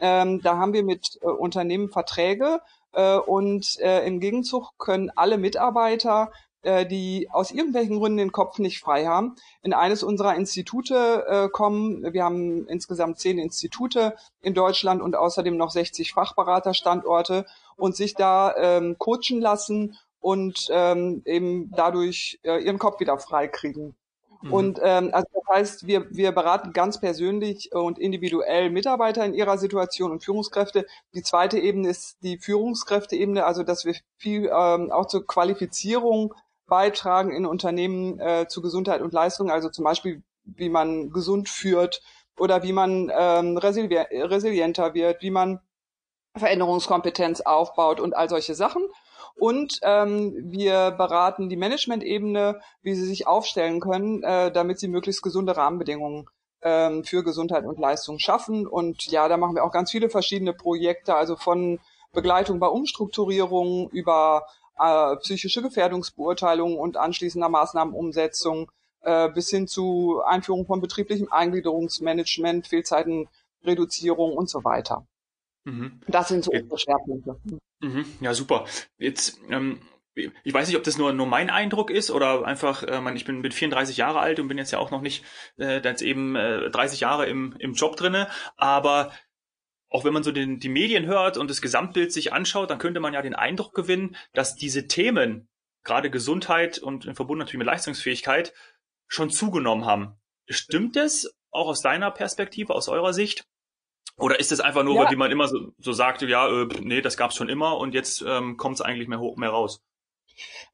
Ähm, 0.00 0.42
da 0.42 0.58
haben 0.58 0.72
wir 0.72 0.82
mit 0.82 1.18
äh, 1.22 1.26
Unternehmen 1.26 1.90
Verträge 1.90 2.60
äh, 2.92 3.18
und 3.18 3.78
äh, 3.78 4.04
im 4.04 4.18
Gegenzug 4.18 4.76
können 4.78 5.12
alle 5.14 5.38
Mitarbeiter 5.38 6.32
äh, 6.62 6.86
die 6.86 7.28
aus 7.30 7.50
irgendwelchen 7.50 7.98
Gründen 7.98 8.18
den 8.18 8.32
Kopf 8.32 8.58
nicht 8.58 8.80
frei 8.80 9.06
haben, 9.06 9.36
in 9.62 9.72
eines 9.72 10.02
unserer 10.02 10.34
Institute 10.34 11.24
äh, 11.28 11.48
kommen. 11.48 12.12
Wir 12.12 12.24
haben 12.24 12.66
insgesamt 12.66 13.20
zehn 13.20 13.38
Institute 13.38 14.16
in 14.40 14.54
Deutschland 14.54 15.00
und 15.02 15.16
außerdem 15.16 15.56
noch 15.56 15.70
60 15.70 16.12
Fachberaterstandorte 16.12 17.46
und 17.76 17.94
sich 17.96 18.14
da 18.14 18.54
ähm, 18.56 18.96
coachen 18.98 19.40
lassen 19.40 19.96
und 20.20 20.66
ähm, 20.70 21.22
eben 21.24 21.70
dadurch 21.76 22.40
äh, 22.42 22.62
ihren 22.62 22.78
Kopf 22.78 23.00
wieder 23.00 23.18
frei 23.18 23.46
kriegen. 23.46 23.94
Mhm. 24.42 24.52
Und 24.52 24.80
ähm, 24.82 25.10
also 25.12 25.26
das 25.32 25.56
heißt, 25.56 25.86
wir, 25.86 26.06
wir 26.10 26.32
beraten 26.32 26.72
ganz 26.72 27.00
persönlich 27.00 27.72
und 27.72 27.98
individuell 27.98 28.70
Mitarbeiter 28.70 29.24
in 29.24 29.34
ihrer 29.34 29.58
Situation 29.58 30.12
und 30.12 30.24
Führungskräfte. 30.24 30.86
Die 31.14 31.22
zweite 31.22 31.58
Ebene 31.58 31.88
ist 31.88 32.18
die 32.22 32.38
Führungskräfteebene, 32.38 33.44
also 33.44 33.62
dass 33.62 33.84
wir 33.84 33.94
viel 34.16 34.50
ähm, 34.52 34.90
auch 34.90 35.06
zur 35.06 35.26
Qualifizierung 35.26 36.34
beitragen 36.68 37.32
in 37.32 37.46
Unternehmen 37.46 38.20
äh, 38.20 38.46
zu 38.48 38.62
Gesundheit 38.62 39.00
und 39.00 39.12
Leistung, 39.12 39.50
also 39.50 39.68
zum 39.70 39.84
Beispiel, 39.84 40.22
wie 40.44 40.68
man 40.68 41.10
gesund 41.10 41.48
führt 41.48 42.02
oder 42.38 42.62
wie 42.62 42.72
man 42.72 43.10
ähm, 43.12 43.56
resili 43.56 43.96
resilienter 43.96 44.94
wird, 44.94 45.22
wie 45.22 45.30
man 45.30 45.60
Veränderungskompetenz 46.36 47.40
aufbaut 47.40 48.00
und 48.00 48.14
all 48.14 48.28
solche 48.28 48.54
Sachen. 48.54 48.82
Und 49.34 49.78
ähm, 49.82 50.34
wir 50.50 50.92
beraten 50.92 51.48
die 51.48 51.56
Management-Ebene, 51.56 52.60
wie 52.82 52.94
sie 52.94 53.04
sich 53.04 53.26
aufstellen 53.26 53.80
können, 53.80 54.22
äh, 54.22 54.50
damit 54.50 54.78
sie 54.78 54.88
möglichst 54.88 55.22
gesunde 55.22 55.56
Rahmenbedingungen 55.56 56.26
ähm, 56.62 57.04
für 57.04 57.22
Gesundheit 57.22 57.64
und 57.64 57.78
Leistung 57.78 58.18
schaffen. 58.18 58.66
Und 58.66 59.06
ja, 59.06 59.28
da 59.28 59.36
machen 59.36 59.54
wir 59.54 59.64
auch 59.64 59.72
ganz 59.72 59.90
viele 59.90 60.10
verschiedene 60.10 60.52
Projekte, 60.52 61.14
also 61.14 61.36
von 61.36 61.78
Begleitung 62.12 62.58
bei 62.58 62.66
Umstrukturierungen 62.66 63.88
über 63.90 64.46
äh, 64.78 65.16
psychische 65.16 65.62
Gefährdungsbeurteilung 65.62 66.78
und 66.78 66.96
anschließender 66.96 67.48
Maßnahmenumsetzung 67.48 68.70
äh, 69.02 69.28
bis 69.30 69.50
hin 69.50 69.66
zu 69.66 70.20
Einführung 70.24 70.66
von 70.66 70.80
betrieblichem 70.80 71.28
Eingliederungsmanagement, 71.30 72.66
Fehlzeitenreduzierung 72.66 74.32
und 74.32 74.48
so 74.48 74.64
weiter. 74.64 75.06
Mhm. 75.64 76.00
Das 76.06 76.28
sind 76.28 76.44
so 76.44 76.50
unsere 76.50 76.78
Schwerpunkte. 76.78 77.40
Mhm. 77.80 78.04
Ja, 78.20 78.34
super. 78.34 78.64
Jetzt 78.98 79.38
ähm 79.50 79.80
ich 80.42 80.52
weiß 80.52 80.66
nicht, 80.66 80.76
ob 80.76 80.82
das 80.82 80.98
nur, 80.98 81.12
nur 81.12 81.26
mein 81.26 81.50
Eindruck 81.50 81.90
ist 81.90 82.10
oder 82.10 82.44
einfach, 82.44 82.82
äh, 82.82 83.00
man, 83.00 83.16
ich 83.16 83.24
bin, 83.24 83.42
bin 83.42 83.52
34 83.52 83.96
Jahre 83.96 84.20
alt 84.20 84.40
und 84.40 84.48
bin 84.48 84.58
jetzt 84.58 84.72
ja 84.72 84.78
auch 84.78 84.90
noch 84.90 85.00
nicht 85.00 85.24
äh, 85.58 85.80
jetzt 85.80 86.02
eben 86.02 86.36
äh, 86.36 86.70
30 86.70 87.00
Jahre 87.00 87.26
im, 87.26 87.54
im 87.58 87.74
Job 87.74 87.96
drinne, 87.96 88.28
aber 88.56 89.12
auch 89.90 90.04
wenn 90.04 90.12
man 90.12 90.22
so 90.22 90.32
den, 90.32 90.58
die 90.60 90.68
Medien 90.68 91.06
hört 91.06 91.36
und 91.36 91.48
das 91.48 91.62
Gesamtbild 91.62 92.12
sich 92.12 92.32
anschaut, 92.32 92.70
dann 92.70 92.78
könnte 92.78 93.00
man 93.00 93.14
ja 93.14 93.22
den 93.22 93.34
Eindruck 93.34 93.74
gewinnen, 93.74 94.16
dass 94.32 94.54
diese 94.54 94.86
Themen, 94.86 95.48
gerade 95.84 96.10
Gesundheit 96.10 96.78
und 96.78 97.06
in 97.06 97.14
Verbund 97.14 97.38
natürlich 97.38 97.58
mit 97.58 97.66
Leistungsfähigkeit, 97.66 98.52
schon 99.06 99.30
zugenommen 99.30 99.86
haben. 99.86 100.14
Stimmt 100.48 100.96
das 100.96 101.32
auch 101.50 101.68
aus 101.68 101.80
deiner 101.80 102.10
Perspektive, 102.10 102.74
aus 102.74 102.88
eurer 102.88 103.14
Sicht? 103.14 103.44
Oder 104.16 104.40
ist 104.40 104.52
es 104.52 104.60
einfach 104.60 104.82
nur, 104.82 105.04
ja. 105.04 105.10
wie 105.10 105.16
man 105.16 105.30
immer 105.30 105.48
so, 105.48 105.72
so 105.78 105.92
sagte, 105.92 106.26
ja, 106.26 106.48
äh, 106.48 106.66
nee, 106.80 107.00
das 107.00 107.16
gab's 107.16 107.36
schon 107.36 107.48
immer 107.48 107.78
und 107.78 107.94
jetzt 107.94 108.22
ähm, 108.26 108.56
kommt 108.56 108.74
es 108.74 108.80
eigentlich 108.80 109.08
mehr 109.08 109.20
hoch, 109.20 109.36
mehr 109.36 109.50
raus? 109.50 109.80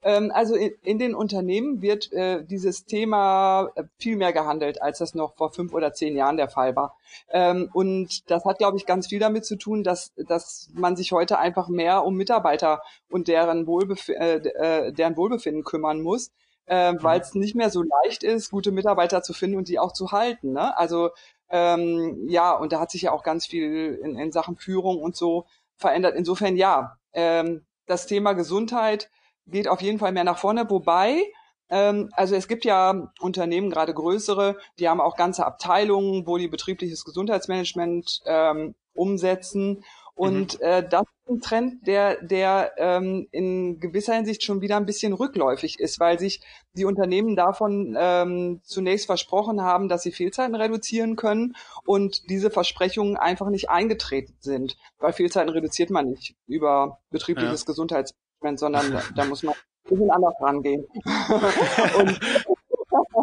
Ähm, 0.03 0.31
also 0.35 0.55
in, 0.55 0.73
in, 0.83 0.99
den 0.99 1.15
Unternehmen 1.15 1.83
wird 1.83 2.13
äh, 2.13 2.45
dieses 2.45 2.85
Thema 2.85 3.71
äh, 3.75 3.85
viel 3.99 4.17
mehr 4.17 4.33
gehandelt, 4.33 4.83
als 4.83 4.99
das 4.99 5.15
noch 5.15 5.35
vor 5.37 5.53
fünf 5.53 5.73
oder 5.73 5.93
zehn 5.93 6.17
Jahren 6.17 6.37
der 6.37 6.49
Fall 6.49 6.77
war. 6.77 6.97
Ähm, 7.31 7.71
und 7.73 8.31
das 8.31 8.45
hat, 8.45 8.59
glaube 8.59 8.77
ich, 8.77 8.87
ganz 8.87 9.09
viel 9.09 9.19
damit 9.19 9.45
zu 9.45 9.57
tun, 9.57 9.83
dass, 9.85 10.13
dass 10.17 10.71
man 10.75 10.97
sich 10.97 11.13
heute 11.13 11.39
einfach 11.39 11.69
mehr 11.69 12.05
um 12.05 12.15
Mitarbeiter 12.15 12.83
und 13.11 13.29
deren, 13.29 13.67
Wohlbef 13.67 14.09
äh, 14.09 14.37
äh, 14.37 14.93
deren 14.93 15.17
Wohlbefinden 15.17 15.65
kümmern 15.65 16.01
muss. 16.01 16.31
Äh, 16.67 16.95
weil 17.01 17.21
es 17.21 17.35
nicht 17.35 17.55
mehr 17.55 17.69
so 17.69 17.83
leicht 17.83 18.23
ist, 18.23 18.51
gute 18.51 18.73
Mitarbeiter 18.73 19.23
zu 19.23 19.35
finden 19.35 19.59
und 19.59 19.69
die 19.69 19.79
auch 19.79 19.93
zu 19.93 20.13
halten. 20.13 20.53
Ne? 20.53 20.75
Also 20.79 21.11
ähm, 21.51 22.27
ja, 22.27 22.53
und 22.53 22.73
da 22.73 22.81
hat 22.81 22.91
sich 22.91 23.03
ja 23.03 23.13
auch 23.13 23.23
ganz 23.23 23.47
viel 23.47 24.01
in, 24.03 24.17
in 24.19 24.33
Sachen 24.33 24.57
Führung 24.57 25.01
und 25.01 25.15
so 25.15 25.45
verändert. 25.77 26.15
Insofern 26.17 26.57
ja, 26.57 26.97
ähm, 27.13 27.65
das 27.87 28.07
Thema 28.07 28.33
Gesundheit 28.33 29.11
geht 29.47 29.69
auf 29.69 29.83
jeden 29.83 29.99
Fall 29.99 30.13
mehr 30.13 30.25
nach 30.25 30.39
vorne, 30.39 30.69
wobei 30.69 31.23
Ähm, 31.71 32.11
also 32.13 32.35
es 32.35 32.47
gibt 32.47 32.65
ja 32.65 33.11
Unternehmen, 33.21 33.71
gerade 33.71 33.95
größere, 33.95 34.59
die 34.79 34.89
haben 34.89 35.01
auch 35.01 35.17
ganze 35.17 35.47
Abteilungen, 35.47 36.27
wo 36.27 36.37
die 36.37 36.49
betriebliches 36.49 37.05
Gesundheitsmanagement 37.05 38.21
ähm, 38.27 38.75
umsetzen. 38.93 39.83
Und 40.15 40.61
mhm. 40.61 40.67
äh, 40.67 40.89
das 40.89 41.03
ist 41.03 41.29
ein 41.29 41.41
Trend, 41.41 41.87
der, 41.87 42.23
der 42.23 42.73
ähm, 42.77 43.27
in 43.33 43.81
gewisser 43.81 44.15
Hinsicht 44.15 44.45
schon 44.45 44.61
wieder 44.61 44.77
ein 44.77 44.87
bisschen 44.87 45.13
rückläufig 45.13 45.81
ist, 45.81 45.99
weil 45.99 46.21
sich 46.21 46.41
die 46.75 46.85
Unternehmen 46.85 47.35
davon 47.35 47.97
ähm, 47.99 48.61
zunächst 48.63 49.07
versprochen 49.07 49.63
haben, 49.63 49.89
dass 49.89 50.03
sie 50.03 50.13
Fehlzeiten 50.13 50.55
reduzieren 50.55 51.17
können 51.17 51.57
und 51.85 52.31
diese 52.31 52.51
Versprechungen 52.51 53.17
einfach 53.17 53.49
nicht 53.49 53.71
eingetreten 53.71 54.37
sind. 54.39 54.77
Weil 54.99 55.13
Fehlzeiten 55.13 55.51
reduziert 55.51 55.91
man 55.91 56.11
nicht 56.11 56.37
über 56.47 57.01
betriebliches 57.11 57.63
ja. 57.63 57.67
Gesundheitsmanagement, 58.45 58.59
sondern 58.59 58.93
da, 58.93 59.03
da 59.17 59.25
muss 59.25 59.43
man 59.43 59.55
ein 59.55 59.91
bisschen 59.91 60.11
anders 60.11 60.35
rangehen. 60.41 60.87
und 61.99 62.21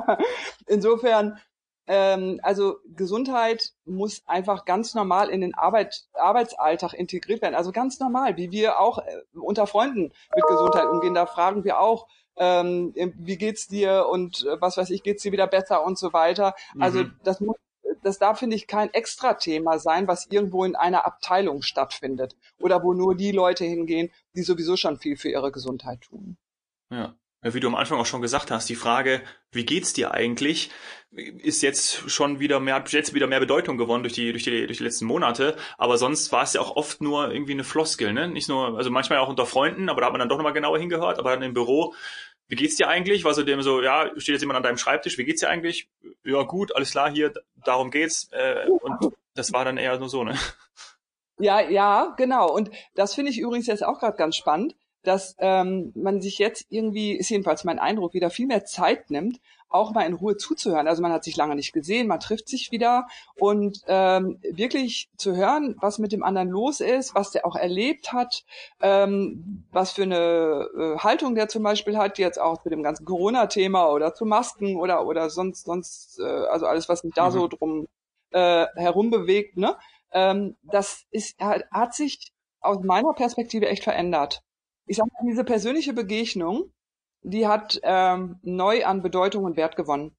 insofern 0.67 1.39
ähm, 1.87 2.39
also 2.43 2.77
Gesundheit 2.95 3.71
muss 3.85 4.21
einfach 4.27 4.65
ganz 4.65 4.93
normal 4.93 5.29
in 5.29 5.41
den 5.41 5.55
Arbeit, 5.55 6.05
Arbeitsalltag 6.13 6.93
integriert 6.93 7.41
werden. 7.41 7.55
Also 7.55 7.71
ganz 7.71 7.99
normal, 7.99 8.37
wie 8.37 8.51
wir 8.51 8.79
auch 8.79 8.99
äh, 8.99 9.21
unter 9.33 9.65
Freunden 9.67 10.13
mit 10.35 10.45
Gesundheit 10.47 10.85
umgehen. 10.85 11.15
Da 11.15 11.25
fragen 11.25 11.63
wir 11.63 11.79
auch, 11.79 12.07
ähm, 12.37 12.93
wie 12.95 13.37
geht's 13.37 13.67
dir 13.67 14.07
und 14.09 14.45
äh, 14.45 14.61
was 14.61 14.77
weiß 14.77 14.91
ich, 14.91 15.03
geht's 15.03 15.23
dir 15.23 15.31
wieder 15.31 15.47
besser 15.47 15.83
und 15.83 15.97
so 15.97 16.13
weiter. 16.13 16.53
Also 16.79 16.99
mhm. 16.99 17.15
das 17.23 17.41
muss 17.41 17.57
das 18.03 18.19
darf, 18.19 18.39
finde 18.39 18.55
ich, 18.55 18.67
kein 18.67 18.93
Extra-Thema 18.93 19.79
sein, 19.79 20.07
was 20.07 20.27
irgendwo 20.27 20.63
in 20.63 20.75
einer 20.75 21.05
Abteilung 21.05 21.61
stattfindet 21.61 22.35
oder 22.59 22.83
wo 22.83 22.93
nur 22.93 23.15
die 23.15 23.31
Leute 23.31 23.65
hingehen, 23.65 24.11
die 24.35 24.43
sowieso 24.43 24.77
schon 24.77 24.97
viel 24.97 25.17
für 25.17 25.29
ihre 25.29 25.51
Gesundheit 25.51 26.01
tun. 26.01 26.37
Ja 26.89 27.15
wie 27.43 27.59
du 27.59 27.67
am 27.67 27.75
Anfang 27.75 27.99
auch 27.99 28.05
schon 28.05 28.21
gesagt 28.21 28.51
hast, 28.51 28.69
die 28.69 28.75
Frage, 28.75 29.21
wie 29.51 29.65
geht's 29.65 29.93
dir 29.93 30.13
eigentlich, 30.13 30.69
ist 31.11 31.63
jetzt 31.63 32.09
schon 32.09 32.39
wieder 32.39 32.59
mehr, 32.59 32.75
hat 32.75 32.91
jetzt 32.91 33.15
wieder 33.15 33.25
mehr 33.25 33.39
Bedeutung 33.39 33.77
gewonnen 33.77 34.03
durch 34.03 34.13
die, 34.13 34.31
durch 34.31 34.43
die, 34.43 34.67
durch 34.67 34.77
die 34.77 34.83
letzten 34.83 35.05
Monate. 35.05 35.57
Aber 35.79 35.97
sonst 35.97 36.31
war 36.31 36.43
es 36.43 36.53
ja 36.53 36.61
auch 36.61 36.75
oft 36.75 37.01
nur 37.01 37.31
irgendwie 37.31 37.53
eine 37.53 37.63
Floskel, 37.63 38.13
ne? 38.13 38.27
Nicht 38.27 38.47
nur, 38.47 38.77
also 38.77 38.91
manchmal 38.91 39.17
auch 39.17 39.27
unter 39.27 39.47
Freunden, 39.47 39.89
aber 39.89 40.01
da 40.01 40.07
hat 40.07 40.13
man 40.13 40.19
dann 40.19 40.29
doch 40.29 40.37
nochmal 40.37 40.53
genauer 40.53 40.77
hingehört, 40.77 41.17
aber 41.17 41.31
dann 41.31 41.41
im 41.41 41.55
Büro, 41.55 41.95
wie 42.51 42.55
geht's 42.55 42.75
dir 42.75 42.89
eigentlich? 42.89 43.23
War 43.23 43.33
so 43.33 43.43
dem 43.43 43.61
so, 43.61 43.81
ja, 43.81 44.11
steht 44.17 44.33
jetzt 44.33 44.41
jemand 44.41 44.57
an 44.57 44.63
deinem 44.63 44.77
Schreibtisch, 44.77 45.17
wie 45.17 45.23
geht's 45.23 45.39
dir 45.39 45.49
eigentlich? 45.49 45.87
Ja, 46.25 46.43
gut, 46.43 46.75
alles 46.75 46.91
klar, 46.91 47.09
hier, 47.09 47.33
darum 47.63 47.91
geht's. 47.91 48.27
Äh, 48.33 48.67
und 48.67 49.13
das 49.35 49.53
war 49.53 49.63
dann 49.63 49.77
eher 49.77 49.97
nur 49.97 50.09
so, 50.09 50.25
ne? 50.25 50.37
Ja, 51.39 51.61
ja, 51.61 52.13
genau. 52.17 52.51
Und 52.51 52.69
das 52.93 53.15
finde 53.15 53.31
ich 53.31 53.39
übrigens 53.39 53.67
jetzt 53.67 53.83
auch 53.83 53.99
gerade 53.99 54.17
ganz 54.17 54.35
spannend 54.35 54.75
dass 55.03 55.35
ähm, 55.39 55.91
man 55.95 56.21
sich 56.21 56.37
jetzt 56.37 56.67
irgendwie, 56.69 57.13
ist 57.13 57.29
jedenfalls 57.29 57.63
mein 57.63 57.79
Eindruck, 57.79 58.13
wieder 58.13 58.29
viel 58.29 58.47
mehr 58.47 58.65
Zeit 58.65 59.09
nimmt, 59.09 59.39
auch 59.71 59.93
mal 59.93 60.03
in 60.03 60.13
Ruhe 60.13 60.37
zuzuhören. 60.37 60.87
Also 60.87 61.01
man 61.01 61.11
hat 61.11 61.23
sich 61.23 61.35
lange 61.35 61.55
nicht 61.55 61.73
gesehen, 61.73 62.07
man 62.07 62.19
trifft 62.19 62.49
sich 62.49 62.71
wieder 62.71 63.07
und 63.39 63.81
ähm, 63.87 64.39
wirklich 64.41 65.09
zu 65.17 65.35
hören, 65.35 65.75
was 65.79 65.99
mit 65.99 66.11
dem 66.11 66.23
anderen 66.23 66.49
los 66.49 66.79
ist, 66.79 67.15
was 67.15 67.31
der 67.31 67.45
auch 67.45 67.55
erlebt 67.55 68.13
hat, 68.13 68.43
ähm, 68.81 69.65
was 69.71 69.91
für 69.91 70.03
eine 70.03 70.69
äh, 70.77 70.97
Haltung 70.99 71.35
der 71.35 71.47
zum 71.47 71.63
Beispiel 71.63 71.97
hat, 71.97 72.17
jetzt 72.17 72.39
auch 72.39 72.61
zu 72.61 72.69
dem 72.69 72.83
ganzen 72.83 73.05
Corona-Thema 73.05 73.89
oder 73.91 74.13
zu 74.13 74.25
Masken 74.25 74.77
oder 74.77 75.05
oder 75.05 75.29
sonst 75.29 75.65
sonst 75.65 76.19
äh, 76.19 76.23
also 76.23 76.65
alles, 76.65 76.89
was 76.89 77.01
sich 77.01 77.13
da 77.13 77.29
mhm. 77.29 77.33
so 77.33 77.47
drum 77.47 77.87
äh, 78.31 78.65
herum 78.75 79.09
bewegt. 79.09 79.57
Ne? 79.57 79.75
Ähm, 80.11 80.57
das 80.63 81.05
ist 81.11 81.39
hat, 81.39 81.63
hat 81.71 81.93
sich 81.93 82.31
aus 82.59 82.79
meiner 82.83 83.13
Perspektive 83.13 83.67
echt 83.67 83.83
verändert 83.83 84.43
ich 84.91 84.97
sag 84.97 85.07
mal, 85.07 85.29
diese 85.29 85.43
persönliche 85.43 85.93
Begegnung, 85.93 86.71
die 87.23 87.47
hat 87.47 87.79
ähm, 87.83 88.39
neu 88.41 88.85
an 88.85 89.01
Bedeutung 89.01 89.43
und 89.43 89.57
Wert 89.57 89.75
gewonnen. 89.75 90.15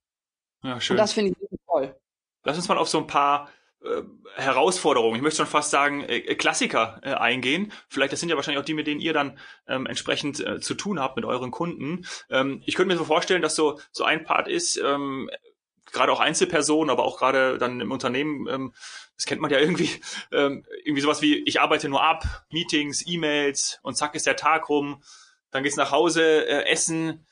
Ja, 0.62 0.80
schön. 0.80 0.94
Und 0.94 0.98
das 0.98 1.12
finde 1.12 1.32
ich 1.32 1.58
toll. 1.66 1.96
Lass 2.44 2.56
uns 2.56 2.68
mal 2.68 2.78
auf 2.78 2.88
so 2.88 2.98
ein 2.98 3.06
paar 3.06 3.48
äh, 3.82 4.02
Herausforderungen, 4.36 5.16
ich 5.16 5.22
möchte 5.22 5.38
schon 5.38 5.46
fast 5.46 5.70
sagen 5.70 6.04
äh, 6.04 6.34
Klassiker 6.34 7.00
äh, 7.02 7.14
eingehen. 7.14 7.72
Vielleicht 7.88 8.12
das 8.12 8.20
sind 8.20 8.28
ja 8.28 8.36
wahrscheinlich 8.36 8.60
auch 8.60 8.64
die, 8.64 8.74
mit 8.74 8.86
denen 8.86 9.00
ihr 9.00 9.12
dann 9.12 9.38
ähm, 9.66 9.86
entsprechend 9.86 10.40
äh, 10.40 10.60
zu 10.60 10.74
tun 10.74 11.00
habt 11.00 11.16
mit 11.16 11.24
euren 11.24 11.50
Kunden. 11.50 12.06
Ähm, 12.30 12.62
ich 12.64 12.74
könnte 12.74 12.94
mir 12.94 12.98
so 12.98 13.04
vorstellen, 13.04 13.42
dass 13.42 13.56
so 13.56 13.78
so 13.90 14.04
ein 14.04 14.24
Part 14.24 14.48
ist, 14.48 14.76
ähm, 14.76 15.28
gerade 15.92 16.12
auch 16.12 16.20
Einzelpersonen, 16.20 16.90
aber 16.90 17.04
auch 17.04 17.18
gerade 17.18 17.58
dann 17.58 17.80
im 17.80 17.92
Unternehmen, 17.92 18.48
ähm, 18.48 18.72
das 19.16 19.26
kennt 19.26 19.40
man 19.40 19.50
ja 19.50 19.58
irgendwie, 19.58 19.90
ähm, 20.32 20.64
irgendwie 20.84 21.02
sowas 21.02 21.22
wie, 21.22 21.38
ich 21.44 21.60
arbeite 21.60 21.88
nur 21.88 22.02
ab, 22.02 22.24
Meetings, 22.50 23.04
E-Mails 23.06 23.78
und 23.82 23.96
zack 23.96 24.14
ist 24.14 24.26
der 24.26 24.36
Tag 24.36 24.68
rum, 24.68 25.02
dann 25.52 25.62
geht's 25.62 25.76
nach 25.76 25.92
Hause, 25.92 26.46
äh, 26.46 26.64
essen, 26.64 27.24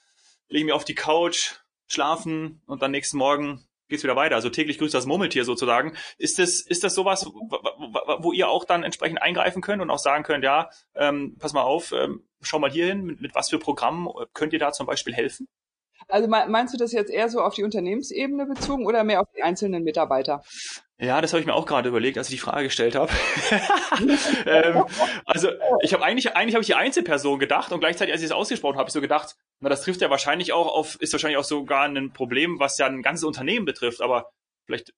lege 0.49 0.67
mich 0.67 0.75
auf 0.75 0.85
die 0.85 0.95
Couch, 0.95 1.55
schlafen 1.89 2.62
und 2.67 2.83
dann 2.83 2.93
nächsten 2.93 3.19
Morgen 3.19 3.67
geht's 3.89 4.05
wieder 4.05 4.17
weiter. 4.17 4.37
Also 4.37 4.49
täglich 4.49 4.79
grüßt 4.79 4.95
das 4.95 5.07
Murmeltier 5.07 5.45
sozusagen. 5.45 5.97
Ist 6.17 6.39
das, 6.39 6.61
ist 6.61 6.85
das 6.85 6.95
sowas, 6.95 7.27
wo 7.27 8.33
ihr 8.33 8.49
auch 8.49 8.65
dann 8.65 8.85
entsprechend 8.85 9.21
eingreifen 9.21 9.62
könnt 9.62 9.83
und 9.83 9.91
auch 9.91 9.99
sagen 9.99 10.23
könnt, 10.23 10.45
ja, 10.45 10.71
ähm, 10.95 11.37
pass 11.39 11.53
mal 11.53 11.62
auf, 11.62 11.93
ähm, 11.93 12.25
schau 12.41 12.61
mal 12.61 12.71
hier 12.71 12.87
hin, 12.87 13.03
mit, 13.03 13.21
mit 13.21 13.35
was 13.35 13.50
für 13.50 13.59
Programmen 13.59 14.09
könnt 14.33 14.53
ihr 14.53 14.61
da 14.61 14.73
zum 14.73 14.87
Beispiel 14.87 15.12
helfen? 15.12 15.49
Also 16.11 16.29
meinst 16.29 16.75
du 16.75 16.79
das 16.79 16.93
jetzt 16.93 17.11
eher 17.11 17.29
so 17.29 17.40
auf 17.40 17.55
die 17.55 17.64
Unternehmensebene 17.64 18.47
bezogen 18.47 18.87
oder 18.87 19.05
mehr 19.05 19.21
auf 19.21 19.29
die 19.37 19.43
einzelnen 19.43 19.85
Mitarbeiter? 19.85 20.43
Ja, 20.99 21.21
das 21.23 21.33
habe 21.33 21.40
ich 21.40 21.47
mir 21.47 21.55
auch 21.55 21.64
gerade 21.64 21.88
überlegt, 21.88 22.19
als 22.19 22.29
ich 22.29 22.35
die 22.35 22.40
Frage 22.40 22.64
gestellt 22.64 22.95
habe. 22.95 23.11
ähm, 24.47 24.85
also 25.25 25.49
ich 25.83 25.95
habe 25.95 26.05
eigentlich, 26.05 26.37
eigentlich 26.37 26.55
habe 26.55 26.62
ich 26.62 26.67
die 26.67 26.75
Einzelperson 26.75 27.38
gedacht 27.38 27.73
und 27.73 27.81
gleichzeitig, 27.81 28.12
als 28.12 28.21
ich 28.21 28.26
es 28.26 28.33
ausgesprochen 28.33 28.75
habe, 28.75 28.81
habe 28.81 28.88
ich 28.88 28.95
so 28.95 29.00
gedacht, 29.00 29.37
na, 29.61 29.69
das 29.69 29.83
trifft 29.83 30.02
ja 30.02 30.11
wahrscheinlich 30.11 30.52
auch 30.52 30.67
auf, 30.67 31.00
ist 31.00 31.12
wahrscheinlich 31.12 31.38
auch 31.38 31.45
sogar 31.45 31.85
ein 31.85 32.12
Problem, 32.12 32.61
was 32.61 32.76
ja 32.79 32.87
ein 32.87 33.02
ganzes 33.02 33.25
Unternehmen 33.25 33.64
betrifft. 33.64 34.02
Aber 34.02 34.31
vielleicht 34.67 34.93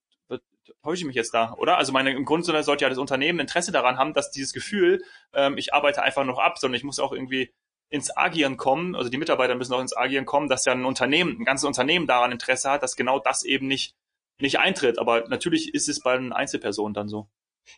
täusche 0.82 1.00
ich 1.00 1.06
mich 1.06 1.16
jetzt 1.16 1.34
da, 1.34 1.54
oder? 1.54 1.78
Also 1.78 1.92
meine, 1.92 2.12
im 2.12 2.24
Grunde 2.24 2.62
sollte 2.62 2.84
ja 2.84 2.88
das 2.88 2.98
Unternehmen 2.98 3.40
Interesse 3.40 3.72
daran 3.72 3.98
haben, 3.98 4.14
dass 4.14 4.30
dieses 4.30 4.52
Gefühl, 4.52 5.02
ähm, 5.32 5.56
ich 5.58 5.74
arbeite 5.74 6.02
einfach 6.02 6.24
noch 6.24 6.38
ab, 6.38 6.58
sondern 6.58 6.76
ich 6.76 6.84
muss 6.84 6.98
auch 6.98 7.12
irgendwie 7.12 7.52
ins 7.92 8.16
Agieren 8.16 8.56
kommen, 8.56 8.96
also 8.96 9.10
die 9.10 9.18
Mitarbeiter 9.18 9.54
müssen 9.54 9.74
auch 9.74 9.80
ins 9.80 9.94
Agieren 9.94 10.24
kommen, 10.24 10.48
dass 10.48 10.64
ja 10.64 10.72
ein 10.72 10.86
Unternehmen, 10.86 11.38
ein 11.38 11.44
ganzes 11.44 11.66
Unternehmen 11.66 12.06
daran 12.06 12.32
Interesse 12.32 12.70
hat, 12.70 12.82
dass 12.82 12.96
genau 12.96 13.18
das 13.18 13.44
eben 13.44 13.66
nicht, 13.66 13.94
nicht 14.40 14.58
eintritt. 14.58 14.98
Aber 14.98 15.28
natürlich 15.28 15.74
ist 15.74 15.90
es 15.90 16.00
bei 16.00 16.14
einer 16.14 16.34
Einzelperson 16.34 16.94
dann 16.94 17.08
so. 17.08 17.28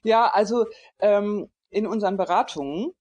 Ja, 0.05 0.29
also 0.29 0.67
ähm, 1.01 1.51
in 1.69 1.89
unseren 1.89 2.17
Beratungen, 2.17 2.93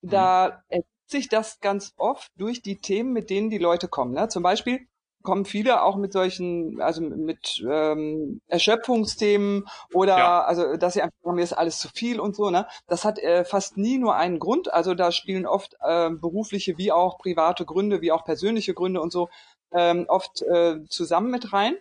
da 0.00 0.62
mhm. 0.68 0.76
ergibt 0.76 1.10
sich 1.10 1.28
das 1.28 1.58
ganz 1.58 1.92
oft 1.96 2.30
durch 2.36 2.62
die 2.62 2.80
Themen, 2.80 3.12
mit 3.12 3.30
denen 3.30 3.50
die 3.50 3.58
Leute 3.58 3.88
kommen. 3.88 4.14
Ne? 4.14 4.28
Zum 4.28 4.44
Beispiel, 4.44 4.86
kommen 5.22 5.44
viele 5.44 5.82
auch 5.82 5.96
mit 5.96 6.12
solchen, 6.12 6.80
also 6.80 7.02
mit 7.02 7.62
ähm, 7.68 8.40
Erschöpfungsthemen 8.48 9.66
oder 9.92 10.18
ja. 10.18 10.42
also 10.42 10.76
dass 10.76 10.94
sie 10.94 11.02
einfach 11.02 11.16
mir 11.32 11.42
ist 11.42 11.52
alles 11.52 11.78
zu 11.78 11.88
viel 11.94 12.20
und 12.20 12.34
so, 12.34 12.50
ne? 12.50 12.66
Das 12.86 13.04
hat 13.04 13.18
äh, 13.18 13.44
fast 13.44 13.76
nie 13.76 13.98
nur 13.98 14.16
einen 14.16 14.38
Grund. 14.38 14.72
Also 14.72 14.94
da 14.94 15.12
spielen 15.12 15.46
oft 15.46 15.76
äh, 15.80 16.10
berufliche 16.10 16.78
wie 16.78 16.92
auch 16.92 17.18
private 17.18 17.64
Gründe, 17.64 18.00
wie 18.00 18.12
auch 18.12 18.24
persönliche 18.24 18.74
Gründe 18.74 19.00
und 19.00 19.12
so 19.12 19.28
ähm, 19.72 20.06
oft 20.08 20.42
äh, 20.42 20.84
zusammen 20.88 21.30
mit 21.30 21.52
rein. 21.52 21.76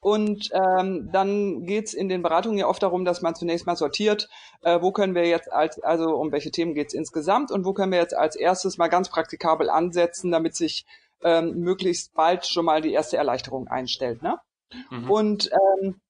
Und 0.00 0.50
ähm, 0.52 1.08
dann 1.10 1.64
geht's 1.64 1.92
in 1.92 2.08
den 2.08 2.22
Beratungen 2.22 2.58
ja 2.58 2.68
oft 2.68 2.82
darum, 2.82 3.04
dass 3.04 3.22
man 3.22 3.34
zunächst 3.34 3.66
mal 3.66 3.76
sortiert, 3.76 4.28
äh, 4.62 4.80
wo 4.80 4.92
können 4.92 5.16
wir 5.16 5.26
jetzt 5.26 5.50
als, 5.50 5.82
also 5.82 6.16
um 6.16 6.30
welche 6.30 6.52
Themen 6.52 6.74
geht's 6.74 6.94
insgesamt 6.94 7.50
und 7.50 7.64
wo 7.64 7.72
können 7.72 7.90
wir 7.90 7.98
jetzt 7.98 8.16
als 8.16 8.36
erstes 8.36 8.78
mal 8.78 8.86
ganz 8.86 9.08
praktikabel 9.08 9.68
ansetzen, 9.68 10.30
damit 10.30 10.54
sich 10.54 10.86
ähm, 11.22 11.60
möglichst 11.60 12.14
bald 12.14 12.46
schon 12.46 12.64
mal 12.64 12.80
die 12.80 12.92
erste 12.92 13.16
Erleichterung 13.16 13.68
einstellt. 13.68 14.22
Ne? 14.22 14.38
Mhm. 14.90 15.10
Und 15.10 15.50
ähm, 15.52 16.00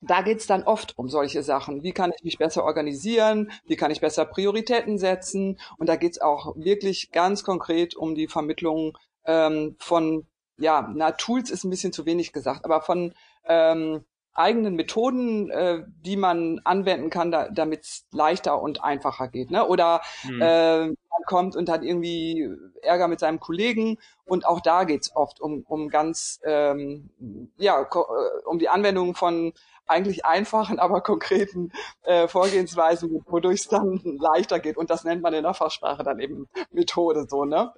da 0.00 0.22
geht's 0.22 0.46
dann 0.46 0.62
oft 0.62 0.96
um 0.98 1.08
solche 1.08 1.42
Sachen. 1.42 1.82
Wie 1.82 1.92
kann 1.92 2.12
ich 2.16 2.24
mich 2.24 2.38
besser 2.38 2.64
organisieren? 2.64 3.52
Wie 3.66 3.76
kann 3.76 3.90
ich 3.90 4.00
besser 4.00 4.24
Prioritäten 4.24 4.98
setzen? 4.98 5.60
Und 5.76 5.88
da 5.88 5.96
geht's 5.96 6.20
auch 6.20 6.56
wirklich 6.56 7.10
ganz 7.12 7.44
konkret 7.44 7.94
um 7.94 8.14
die 8.14 8.28
Vermittlung 8.28 8.96
ähm, 9.26 9.76
von, 9.78 10.26
ja, 10.58 10.90
na, 10.94 11.12
Tools 11.12 11.50
ist 11.50 11.64
ein 11.64 11.70
bisschen 11.70 11.92
zu 11.92 12.06
wenig 12.06 12.32
gesagt, 12.32 12.64
aber 12.64 12.80
von 12.80 13.14
ähm, 13.44 14.04
eigenen 14.32 14.74
Methoden, 14.74 15.50
äh, 15.50 15.82
die 15.86 16.16
man 16.16 16.60
anwenden 16.64 17.10
kann, 17.10 17.30
da, 17.30 17.48
damit 17.50 17.82
es 17.82 18.06
leichter 18.12 18.60
und 18.62 18.82
einfacher 18.82 19.28
geht. 19.28 19.50
Ne? 19.50 19.66
Oder 19.66 20.00
mhm. 20.24 20.40
äh, 20.40 20.94
kommt 21.26 21.56
und 21.56 21.68
hat 21.68 21.82
irgendwie 21.82 22.48
Ärger 22.82 23.08
mit 23.08 23.20
seinem 23.20 23.40
Kollegen 23.40 23.98
und 24.24 24.46
auch 24.46 24.60
da 24.60 24.84
geht's 24.84 25.14
oft 25.14 25.40
um, 25.40 25.64
um 25.68 25.88
ganz, 25.88 26.40
ähm, 26.44 27.10
ja, 27.56 27.82
äh, 27.82 28.46
um 28.46 28.58
die 28.58 28.68
Anwendung 28.68 29.14
von 29.14 29.52
eigentlich 29.86 30.24
einfachen, 30.24 30.78
aber 30.78 31.00
konkreten 31.00 31.72
äh, 32.02 32.28
Vorgehensweisen, 32.28 33.24
wodurch 33.26 33.60
es 33.60 33.68
dann 33.68 34.00
leichter 34.20 34.60
geht. 34.60 34.76
Und 34.76 34.88
das 34.88 35.04
nennt 35.04 35.20
man 35.20 35.34
in 35.34 35.42
der 35.42 35.54
Fachsprache 35.54 36.04
dann 36.04 36.20
eben 36.20 36.48
Methode 36.70 37.26
so, 37.28 37.44
ne? 37.44 37.74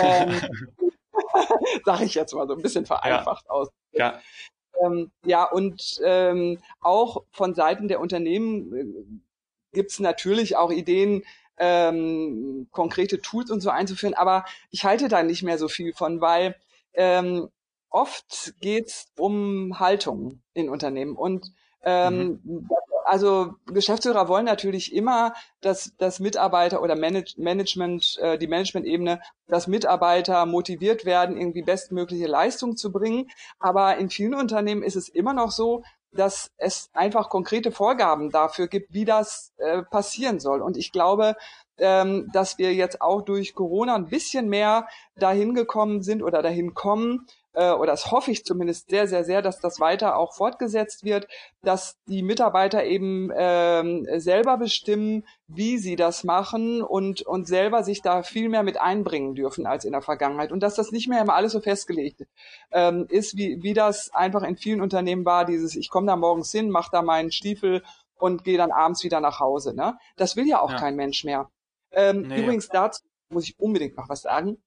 ähm, 0.00 0.40
Sag 1.84 2.00
ich 2.02 2.14
jetzt 2.14 2.34
mal 2.34 2.46
so 2.46 2.54
ein 2.54 2.62
bisschen 2.62 2.86
vereinfacht 2.86 3.46
ja. 3.46 3.50
aus. 3.50 3.68
Ja. 3.92 4.20
Ähm, 4.82 5.10
ja, 5.24 5.44
und 5.44 6.00
ähm, 6.04 6.60
auch 6.80 7.24
von 7.32 7.54
Seiten 7.54 7.88
der 7.88 8.00
Unternehmen 8.00 8.74
äh, 8.74 8.86
gibt 9.72 9.90
es 9.90 10.00
natürlich 10.00 10.56
auch 10.56 10.70
Ideen, 10.70 11.24
ähm, 11.60 12.66
konkrete 12.72 13.20
Tools 13.20 13.50
und 13.50 13.60
so 13.60 13.70
einzuführen, 13.70 14.14
aber 14.14 14.44
ich 14.70 14.84
halte 14.84 15.08
da 15.08 15.22
nicht 15.22 15.42
mehr 15.42 15.58
so 15.58 15.68
viel 15.68 15.92
von, 15.92 16.20
weil 16.20 16.56
ähm, 16.94 17.48
oft 17.90 18.54
geht's 18.60 19.12
um 19.16 19.78
Haltung 19.78 20.40
in 20.54 20.68
Unternehmen 20.68 21.14
und 21.16 21.52
ähm, 21.82 22.40
mhm. 22.42 22.68
Also 23.10 23.54
Geschäftsführer 23.66 24.28
wollen 24.28 24.44
natürlich 24.44 24.94
immer, 24.94 25.34
dass, 25.60 25.96
dass 25.96 26.20
Mitarbeiter 26.20 26.80
oder 26.80 26.94
Manage 26.94 27.34
Management, 27.38 28.16
äh, 28.20 28.38
die 28.38 28.46
Management-Ebene, 28.46 29.20
dass 29.48 29.66
Mitarbeiter 29.66 30.46
motiviert 30.46 31.04
werden, 31.04 31.36
irgendwie 31.36 31.62
bestmögliche 31.62 32.28
Leistung 32.28 32.76
zu 32.76 32.92
bringen. 32.92 33.28
Aber 33.58 33.96
in 33.96 34.10
vielen 34.10 34.34
Unternehmen 34.34 34.84
ist 34.84 34.94
es 34.94 35.08
immer 35.08 35.32
noch 35.32 35.50
so, 35.50 35.82
dass 36.12 36.50
es 36.56 36.90
einfach 36.92 37.28
konkrete 37.28 37.72
Vorgaben 37.72 38.30
dafür 38.30 38.68
gibt, 38.68 38.92
wie 38.92 39.04
das 39.04 39.52
äh, 39.58 39.82
passieren 39.82 40.40
soll. 40.40 40.60
Und 40.60 40.76
ich 40.76 40.92
glaube, 40.92 41.36
ähm, 41.78 42.28
dass 42.32 42.58
wir 42.58 42.74
jetzt 42.74 43.00
auch 43.00 43.22
durch 43.22 43.54
Corona 43.54 43.94
ein 43.94 44.08
bisschen 44.08 44.48
mehr 44.48 44.88
dahin 45.16 45.54
gekommen 45.54 46.02
sind 46.02 46.22
oder 46.22 46.42
dahin 46.42 46.74
kommen, 46.74 47.26
äh, 47.52 47.72
oder 47.72 47.92
das 47.92 48.10
hoffe 48.10 48.30
ich 48.30 48.44
zumindest 48.44 48.90
sehr, 48.90 49.08
sehr, 49.08 49.24
sehr, 49.24 49.42
dass 49.42 49.58
das 49.58 49.80
weiter 49.80 50.16
auch 50.16 50.34
fortgesetzt 50.34 51.04
wird, 51.04 51.26
dass 51.62 51.96
die 52.06 52.22
Mitarbeiter 52.22 52.84
eben 52.84 53.30
ähm, 53.34 54.06
selber 54.16 54.56
bestimmen, 54.56 55.26
wie 55.48 55.78
sie 55.78 55.96
das 55.96 56.22
machen 56.22 56.82
und, 56.82 57.22
und 57.22 57.48
selber 57.48 57.82
sich 57.82 58.02
da 58.02 58.22
viel 58.22 58.48
mehr 58.48 58.62
mit 58.62 58.80
einbringen 58.80 59.34
dürfen 59.34 59.66
als 59.66 59.84
in 59.84 59.92
der 59.92 60.02
Vergangenheit. 60.02 60.52
Und 60.52 60.62
dass 60.62 60.76
das 60.76 60.92
nicht 60.92 61.08
mehr 61.08 61.20
immer 61.22 61.34
alles 61.34 61.52
so 61.52 61.60
festgelegt 61.60 62.26
ähm, 62.70 63.06
ist, 63.08 63.36
wie, 63.36 63.62
wie 63.62 63.74
das 63.74 64.14
einfach 64.14 64.42
in 64.42 64.56
vielen 64.56 64.80
Unternehmen 64.80 65.24
war, 65.24 65.44
dieses, 65.44 65.74
ich 65.74 65.90
komme 65.90 66.06
da 66.06 66.16
morgens 66.16 66.52
hin, 66.52 66.70
mache 66.70 66.90
da 66.92 67.02
meinen 67.02 67.32
Stiefel 67.32 67.82
und 68.16 68.44
gehe 68.44 68.58
dann 68.58 68.70
abends 68.70 69.02
wieder 69.02 69.20
nach 69.20 69.40
Hause. 69.40 69.74
Ne? 69.74 69.98
Das 70.16 70.36
will 70.36 70.46
ja 70.46 70.60
auch 70.60 70.72
ja. 70.72 70.78
kein 70.78 70.94
Mensch 70.94 71.24
mehr. 71.24 71.50
Ähm, 71.92 72.22
nee, 72.22 72.40
übrigens 72.40 72.68
dazu 72.68 73.02
muss 73.30 73.44
ich 73.44 73.58
unbedingt 73.58 73.96
noch 73.96 74.08
was 74.08 74.22
sagen. 74.22 74.58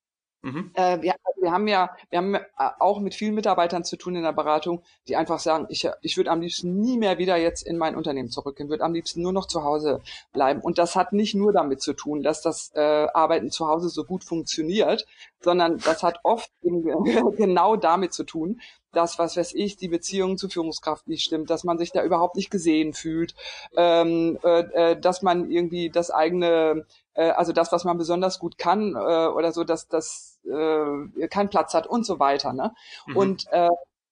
Mhm. 0.44 0.72
Äh, 0.74 1.02
wir, 1.02 1.16
wir 1.40 1.52
haben 1.52 1.68
ja, 1.70 1.96
wir 2.10 2.18
haben 2.18 2.36
äh, 2.36 2.42
auch 2.80 3.00
mit 3.00 3.16
vielen 3.16 3.34
Mitarbeitern 3.34 3.86
zu 3.86 3.96
tun 3.96 4.16
in 4.18 4.24
der 4.24 4.34
Beratung, 4.34 4.84
die 5.08 5.16
einfach 5.16 5.40
sagen, 5.40 5.68
ich, 5.70 5.90
ich 6.02 6.18
würde 6.18 6.32
am 6.32 6.42
liebsten 6.42 6.80
nie 6.82 6.98
mehr 6.98 7.18
wieder 7.18 7.38
jetzt 7.38 7.66
in 7.66 7.78
mein 7.78 7.96
Unternehmen 7.96 8.30
zurückgehen, 8.30 8.70
würde 8.70 8.84
am 8.84 8.94
liebsten 8.94 9.22
nur 9.22 9.32
noch 9.32 9.48
zu 9.48 9.64
Hause 9.64 10.02
bleiben. 10.34 10.60
Und 10.60 10.78
das 10.78 10.98
hat 10.98 11.14
nicht 11.14 11.34
nur 11.34 11.54
damit 11.54 11.82
zu 11.82 11.94
tun, 11.94 12.24
dass 12.24 12.42
das 12.42 12.74
äh, 12.76 13.08
Arbeiten 13.14 13.52
zu 13.52 13.68
Hause 13.70 13.88
so 13.88 14.04
gut 14.04 14.26
funktioniert, 14.26 15.06
sondern 15.44 15.78
das 15.78 16.04
hat 16.04 16.20
oft 16.24 16.50
genau 16.62 17.76
damit 17.76 18.14
zu 18.14 18.24
tun, 18.24 18.62
dass, 18.92 19.20
was 19.20 19.36
weiß 19.36 19.54
ich, 19.56 19.76
die 19.76 19.88
Beziehung 19.88 20.38
zur 20.38 20.50
Führungskraft 20.50 21.08
nicht 21.08 21.24
stimmt, 21.24 21.50
dass 21.50 21.64
man 21.64 21.78
sich 21.78 21.92
da 21.92 22.04
überhaupt 22.04 22.36
nicht 22.36 22.52
gesehen 22.52 22.94
fühlt, 22.94 23.36
ähm, 23.76 24.38
äh, 24.44 24.92
äh 24.92 25.00
dass 25.00 25.22
man 25.22 25.50
irgendwie 25.50 25.90
das 25.90 26.12
eigene, 26.12 26.86
äh, 27.14 27.32
also 27.32 27.52
das, 27.52 27.72
was 27.72 27.84
man 27.84 27.98
besonders 27.98 28.40
gut 28.40 28.58
kann 28.58 28.96
äh, 28.96 29.28
oder 29.28 29.52
so, 29.52 29.64
dass 29.64 29.88
das 29.88 30.40
äh, 30.46 31.28
keinen 31.28 31.50
Platz 31.50 31.74
hat 31.74 31.88
und 31.88 32.06
so 32.06 32.20
weiter. 32.20 32.54
Ne? 32.54 32.74
Mhm. 33.08 33.18
Und 33.18 33.46
äh, 33.52 33.70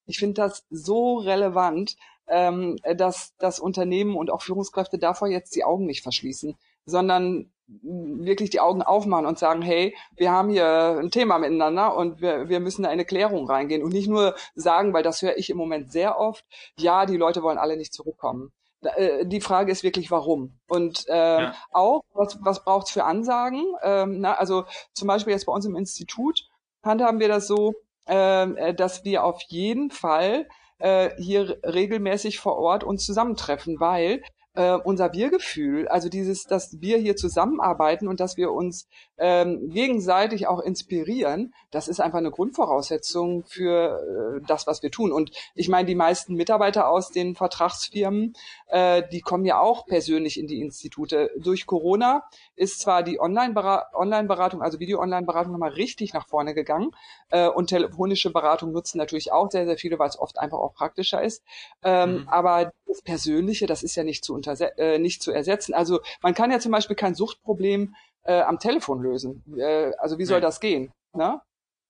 ich 0.07 0.17
finde 0.17 0.41
das 0.41 0.65
so 0.69 1.17
relevant, 1.17 1.95
ähm, 2.27 2.77
dass 2.95 3.33
das 3.37 3.59
Unternehmen 3.59 4.15
und 4.15 4.31
auch 4.31 4.41
Führungskräfte 4.41 4.97
davor 4.97 5.27
jetzt 5.27 5.55
die 5.55 5.63
Augen 5.63 5.85
nicht 5.85 6.01
verschließen, 6.01 6.57
sondern 6.85 7.51
wirklich 7.81 8.49
die 8.49 8.59
Augen 8.59 8.81
aufmachen 8.81 9.25
und 9.25 9.39
sagen, 9.39 9.61
hey, 9.61 9.95
wir 10.15 10.31
haben 10.31 10.49
hier 10.49 10.97
ein 10.99 11.11
Thema 11.11 11.37
miteinander 11.37 11.95
und 11.95 12.21
wir, 12.21 12.49
wir 12.49 12.59
müssen 12.59 12.83
da 12.83 12.89
in 12.89 12.93
eine 12.93 13.05
Klärung 13.05 13.47
reingehen 13.47 13.83
und 13.83 13.93
nicht 13.93 14.09
nur 14.09 14.35
sagen, 14.55 14.93
weil 14.93 15.03
das 15.03 15.21
höre 15.21 15.37
ich 15.37 15.49
im 15.49 15.57
Moment 15.57 15.91
sehr 15.91 16.19
oft, 16.19 16.45
ja, 16.77 17.05
die 17.05 17.17
Leute 17.17 17.43
wollen 17.43 17.57
alle 17.57 17.77
nicht 17.77 17.93
zurückkommen. 17.93 18.51
Äh, 18.81 19.25
die 19.25 19.41
Frage 19.41 19.71
ist 19.71 19.83
wirklich, 19.83 20.11
warum? 20.11 20.59
Und 20.67 21.07
äh, 21.07 21.41
ja. 21.43 21.55
auch, 21.71 22.01
was, 22.13 22.37
was 22.41 22.63
braucht 22.63 22.87
es 22.87 22.93
für 22.93 23.05
Ansagen? 23.05 23.63
Ähm, 23.83 24.19
na, 24.19 24.33
also 24.33 24.65
zum 24.93 25.07
Beispiel 25.07 25.33
jetzt 25.33 25.45
bei 25.45 25.53
uns 25.53 25.65
im 25.65 25.75
Institut 25.75 26.47
handhaben 26.83 27.19
wir 27.19 27.27
das 27.27 27.47
so, 27.47 27.73
ähm, 28.07 28.57
äh, 28.57 28.73
dass 28.73 29.05
wir 29.05 29.23
auf 29.23 29.41
jeden 29.47 29.91
Fall 29.91 30.47
äh, 30.79 31.11
hier 31.17 31.59
regelmäßig 31.63 32.39
vor 32.39 32.57
Ort 32.57 32.83
uns 32.83 33.05
zusammentreffen, 33.05 33.79
weil 33.79 34.23
äh, 34.53 34.73
unser 34.73 35.13
Wir-Gefühl, 35.13 35.87
also 35.87 36.09
dieses, 36.09 36.43
dass 36.43 36.81
wir 36.81 36.97
hier 36.97 37.15
zusammenarbeiten 37.15 38.07
und 38.07 38.19
dass 38.19 38.35
wir 38.37 38.51
uns 38.51 38.87
ähm, 39.17 39.69
gegenseitig 39.69 40.47
auch 40.47 40.59
inspirieren, 40.59 41.53
das 41.69 41.87
ist 41.87 42.01
einfach 42.01 42.17
eine 42.17 42.31
Grundvoraussetzung 42.31 43.45
für 43.45 44.41
äh, 44.41 44.45
das, 44.45 44.67
was 44.67 44.83
wir 44.83 44.91
tun. 44.91 45.11
Und 45.11 45.31
ich 45.55 45.69
meine, 45.69 45.85
die 45.85 45.95
meisten 45.95 46.35
Mitarbeiter 46.35 46.89
aus 46.89 47.11
den 47.11 47.35
Vertragsfirmen, 47.35 48.33
äh, 48.67 49.03
die 49.11 49.21
kommen 49.21 49.45
ja 49.45 49.59
auch 49.59 49.85
persönlich 49.85 50.39
in 50.39 50.47
die 50.47 50.59
Institute. 50.59 51.31
Durch 51.37 51.65
Corona 51.65 52.23
ist 52.55 52.81
zwar 52.81 53.03
die 53.03 53.21
Online-Beratung, 53.21 54.61
also 54.61 54.79
Video-Online-Beratung 54.79 55.53
nochmal 55.53 55.71
richtig 55.71 56.13
nach 56.13 56.27
vorne 56.27 56.53
gegangen 56.53 56.91
äh, 57.29 57.47
und 57.47 57.67
telefonische 57.67 58.31
Beratung 58.31 58.71
nutzen 58.71 58.97
natürlich 58.97 59.31
auch 59.31 59.49
sehr, 59.49 59.65
sehr 59.65 59.77
viele, 59.77 59.97
weil 59.97 60.09
es 60.09 60.19
oft 60.19 60.39
einfach 60.39 60.57
auch 60.57 60.73
praktischer 60.73 61.21
ist. 61.23 61.43
Ähm, 61.83 62.21
mhm. 62.21 62.27
Aber 62.27 62.71
das 62.87 63.01
Persönliche, 63.01 63.67
das 63.67 63.83
ist 63.83 63.95
ja 63.95 64.03
nicht 64.03 64.25
zu, 64.25 64.40
äh, 64.47 64.99
nicht 64.99 65.21
zu 65.21 65.31
ersetzen. 65.31 65.73
Also 65.73 65.99
man 66.21 66.33
kann 66.33 66.51
ja 66.51 66.59
zum 66.59 66.71
Beispiel 66.71 66.95
kein 66.95 67.15
Suchtproblem 67.15 67.95
äh, 68.23 68.41
am 68.41 68.59
Telefon 68.59 69.01
lösen. 69.01 69.43
Äh, 69.57 69.91
also 69.97 70.17
wie 70.17 70.25
soll 70.25 70.37
ja. 70.37 70.41
das 70.41 70.59
gehen? 70.59 70.91
Ne? 71.13 71.41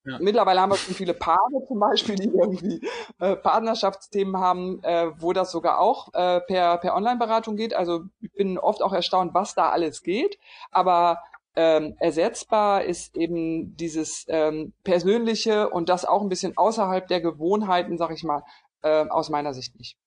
Ja. 0.04 0.18
Mittlerweile 0.20 0.62
haben 0.62 0.72
wir 0.72 0.78
schon 0.78 0.96
viele 0.96 1.14
Paare 1.14 1.66
zum 1.68 1.80
Beispiel, 1.80 2.16
die 2.16 2.30
irgendwie 2.30 2.82
äh, 3.20 3.36
Partnerschaftsthemen 3.36 4.38
haben, 4.38 4.84
äh, 4.84 5.12
wo 5.22 5.32
das 5.32 5.52
sogar 5.52 5.80
auch 5.80 6.12
äh, 6.14 6.42
per, 6.42 6.78
per 6.78 6.96
Online-Beratung 6.96 7.56
geht. 7.56 7.76
Also 7.76 8.06
ich 8.20 8.32
bin 8.34 8.58
oft 8.58 8.82
auch 8.82 8.94
erstaunt, 8.94 9.36
was 9.36 9.54
da 9.54 9.70
alles 9.70 10.02
geht. 10.02 10.40
Aber 10.72 11.20
ähm, 11.56 11.96
ersetzbar 12.00 12.84
ist 12.84 13.16
eben 13.16 13.76
dieses 13.78 14.26
ähm, 14.28 14.74
Persönliche 14.84 15.70
und 15.70 15.90
das 15.90 16.06
auch 16.06 16.22
ein 16.22 16.30
bisschen 16.30 16.58
außerhalb 16.58 17.08
der 17.08 17.22
Gewohnheiten, 17.22 17.98
sag 17.98 18.12
ich 18.12 18.24
mal, 18.24 18.44
äh, 18.82 19.08
aus 19.08 19.30
meiner 19.30 19.54
Sicht 19.54 19.78
nicht. 19.78 19.98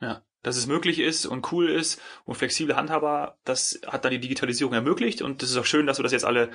Ja, 0.00 0.22
dass 0.42 0.56
es 0.56 0.66
möglich 0.66 0.98
ist 0.98 1.26
und 1.26 1.52
cool 1.52 1.68
ist 1.68 2.00
und 2.24 2.34
flexibel 2.34 2.76
handhabbar, 2.76 3.38
das 3.44 3.80
hat 3.86 4.04
dann 4.04 4.12
die 4.12 4.20
Digitalisierung 4.20 4.72
ermöglicht 4.72 5.22
und 5.22 5.42
das 5.42 5.50
ist 5.50 5.56
auch 5.56 5.64
schön, 5.64 5.86
dass 5.86 5.98
wir 5.98 6.02
das 6.02 6.12
jetzt 6.12 6.24
alle 6.24 6.50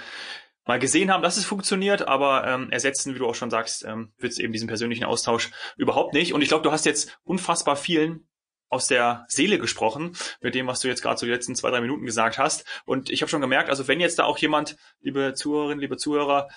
mal 0.65 0.80
gesehen 0.80 1.12
haben, 1.12 1.21
dass 1.21 1.38
es 1.38 1.45
funktioniert, 1.45 2.08
aber 2.08 2.45
ähm, 2.48 2.71
ersetzen, 2.71 3.13
wie 3.13 3.19
du 3.19 3.28
auch 3.28 3.36
schon 3.36 3.52
sagst, 3.52 3.86
ähm, 3.86 4.13
wird 4.17 4.34
es 4.34 4.39
eben 4.39 4.52
diesen 4.52 4.67
persönlichen 4.67 5.04
Austausch 5.04 5.52
überhaupt 5.78 6.13
nicht. 6.13 6.34
Und 6.34 6.41
ich 6.41 6.48
glaube, 6.48 6.63
du 6.63 6.71
hast 6.71 6.86
jetzt 6.86 7.19
unfassbar 7.24 7.76
vielen 7.76 8.28
aus 8.69 8.88
der 8.88 9.26
Seele 9.28 9.60
gesprochen 9.60 10.17
mit 10.41 10.56
dem, 10.56 10.65
was 10.67 10.80
du 10.80 10.88
jetzt 10.88 11.04
gerade 11.04 11.17
so 11.17 11.26
die 11.26 11.32
letzten 11.32 11.56
zwei, 11.56 11.69
drei 11.69 11.82
Minuten 11.82 12.06
gesagt 12.06 12.39
hast. 12.39 12.65
Und 12.86 13.12
ich 13.12 13.21
habe 13.21 13.30
schon 13.30 13.41
gemerkt, 13.41 13.69
also 13.69 13.88
wenn 13.88 14.00
jetzt 14.00 14.17
da 14.17 14.24
auch 14.24 14.39
jemand, 14.39 14.76
liebe 15.02 15.34
Zuhörerinnen, 15.36 15.80
liebe 15.80 15.98
Zuhörer, 15.98 16.50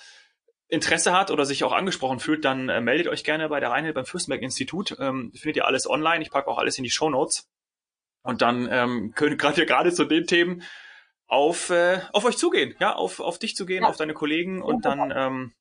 Interesse 0.69 1.11
hat 1.13 1.31
oder 1.31 1.45
sich 1.45 1.63
auch 1.63 1.73
angesprochen 1.73 2.19
fühlt, 2.19 2.45
dann 2.45 2.69
äh, 2.69 2.79
meldet 2.79 3.07
euch 3.07 3.23
gerne 3.23 3.49
bei 3.49 3.59
der 3.59 3.71
Rheinhild 3.71 3.95
beim 3.95 4.05
Fürstenberg-Institut. 4.05 4.95
Ähm, 4.99 5.31
findet 5.35 5.57
ihr 5.57 5.65
alles 5.65 5.89
online. 5.89 6.21
Ich 6.21 6.29
packe 6.29 6.47
auch 6.47 6.59
alles 6.59 6.77
in 6.77 6.83
die 6.83 6.91
Show 6.91 7.09
Notes. 7.09 7.49
Und 8.21 8.41
dann 8.41 8.69
ähm, 8.71 9.13
könnt 9.15 9.57
ihr 9.57 9.65
gerade 9.65 9.91
zu 9.91 10.05
den 10.05 10.27
Themen 10.27 10.63
auf, 11.27 11.69
äh, 11.71 12.01
auf 12.13 12.25
euch 12.25 12.37
zugehen, 12.37 12.75
ja, 12.79 12.95
auf, 12.95 13.19
auf 13.19 13.39
dich 13.39 13.55
zugehen, 13.55 13.83
ja. 13.83 13.89
auf 13.89 13.97
deine 13.97 14.13
Kollegen 14.13 14.61
und 14.61 14.85
dann 14.85 15.11
ähm, 15.15 15.53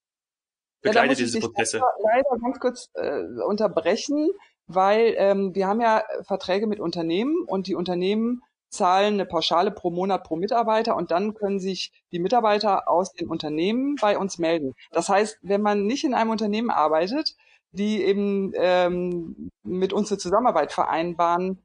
begleitet 0.82 1.18
ja, 1.18 1.24
diese 1.24 1.40
Prozesse. 1.40 1.80
Leider 2.02 2.28
ganz 2.42 2.60
kurz 2.60 2.90
äh, 2.94 3.22
unterbrechen, 3.46 4.30
weil 4.66 5.14
ähm, 5.16 5.54
wir 5.54 5.66
haben 5.66 5.80
ja 5.80 6.04
Verträge 6.22 6.66
mit 6.66 6.80
Unternehmen 6.80 7.44
und 7.46 7.66
die 7.66 7.74
Unternehmen 7.74 8.42
zahlen 8.68 9.14
eine 9.14 9.26
Pauschale 9.26 9.70
pro 9.70 9.90
Monat 9.90 10.24
pro 10.24 10.36
Mitarbeiter 10.36 10.96
und 10.96 11.10
dann 11.10 11.34
können 11.34 11.58
sich 11.58 11.92
die 12.12 12.18
Mitarbeiter 12.18 12.88
aus 12.88 13.12
den 13.12 13.28
Unternehmen 13.28 13.96
bei 14.00 14.18
uns 14.18 14.38
melden. 14.38 14.74
Das 14.92 15.08
heißt, 15.08 15.38
wenn 15.42 15.62
man 15.62 15.86
nicht 15.86 16.04
in 16.04 16.14
einem 16.14 16.30
Unternehmen 16.30 16.70
arbeitet, 16.70 17.36
die 17.72 18.02
eben 18.02 18.52
ähm, 18.54 19.50
mit 19.62 19.92
uns 19.92 20.10
eine 20.10 20.18
Zusammenarbeit 20.18 20.72
vereinbaren, 20.72 21.62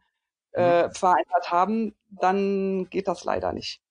äh, 0.54 0.88
mhm. 0.88 0.92
vereinbart 0.92 1.52
haben, 1.52 1.96
dann 2.10 2.88
geht 2.90 3.08
das 3.08 3.24
leider 3.24 3.54
nicht 3.54 3.83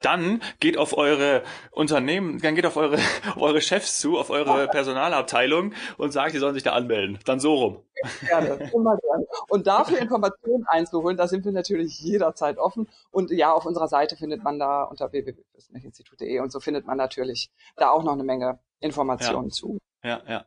dann 0.00 0.42
geht 0.60 0.76
auf 0.76 0.96
eure 0.96 1.42
Unternehmen, 1.70 2.38
dann 2.40 2.54
geht 2.54 2.66
auf 2.66 2.76
eure, 2.76 2.96
auf 3.34 3.40
eure 3.40 3.60
Chefs 3.60 3.98
zu, 3.98 4.18
auf 4.18 4.30
eure 4.30 4.68
Personalabteilung 4.68 5.72
und 5.96 6.12
sagt, 6.12 6.32
sie 6.32 6.38
sollen 6.38 6.54
sich 6.54 6.62
da 6.62 6.72
anmelden. 6.72 7.18
Dann 7.24 7.40
so 7.40 7.54
rum. 7.54 7.82
Gerne, 8.20 8.70
immer 8.74 8.96
gerne. 8.98 9.26
Und 9.48 9.66
dafür 9.66 9.98
Informationen 9.98 10.64
einzuholen, 10.68 11.16
da 11.16 11.26
sind 11.26 11.44
wir 11.44 11.52
natürlich 11.52 11.98
jederzeit 12.00 12.58
offen. 12.58 12.88
Und 13.10 13.30
ja, 13.30 13.52
auf 13.52 13.64
unserer 13.64 13.88
Seite 13.88 14.16
findet 14.16 14.44
man 14.44 14.58
da 14.58 14.84
unter 14.84 15.12
www.institut.de 15.12 16.40
und 16.40 16.52
so 16.52 16.60
findet 16.60 16.86
man 16.86 16.98
natürlich 16.98 17.50
da 17.76 17.90
auch 17.90 18.02
noch 18.02 18.12
eine 18.12 18.24
Menge 18.24 18.58
Informationen 18.80 19.48
ja. 19.48 19.50
zu. 19.50 19.78
Ja, 20.04 20.22
ja. 20.28 20.44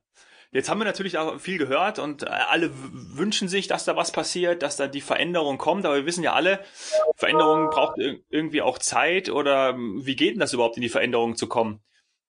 Jetzt 0.51 0.67
haben 0.67 0.79
wir 0.79 0.85
natürlich 0.85 1.17
auch 1.19 1.39
viel 1.39 1.59
gehört 1.59 1.99
und 1.99 2.23
äh, 2.23 2.25
alle 2.25 2.71
wünschen 2.73 3.47
sich, 3.47 3.67
dass 3.67 3.85
da 3.85 3.95
was 3.95 4.11
passiert, 4.11 4.63
dass 4.63 4.77
da 4.77 4.87
die 4.87 5.01
Veränderung 5.01 5.59
kommt. 5.59 5.85
Aber 5.85 5.95
wir 5.95 6.05
wissen 6.07 6.23
ja 6.23 6.33
alle, 6.33 6.59
Veränderung 7.15 7.69
braucht 7.69 7.99
irgendwie 8.29 8.63
auch 8.63 8.79
Zeit 8.79 9.29
oder 9.29 9.69
ähm, 9.69 10.01
wie 10.03 10.15
geht 10.15 10.33
denn 10.33 10.39
das 10.39 10.53
überhaupt 10.53 10.77
in 10.77 10.81
die 10.81 10.89
Veränderung 10.89 11.35
zu 11.35 11.47
kommen? 11.47 11.83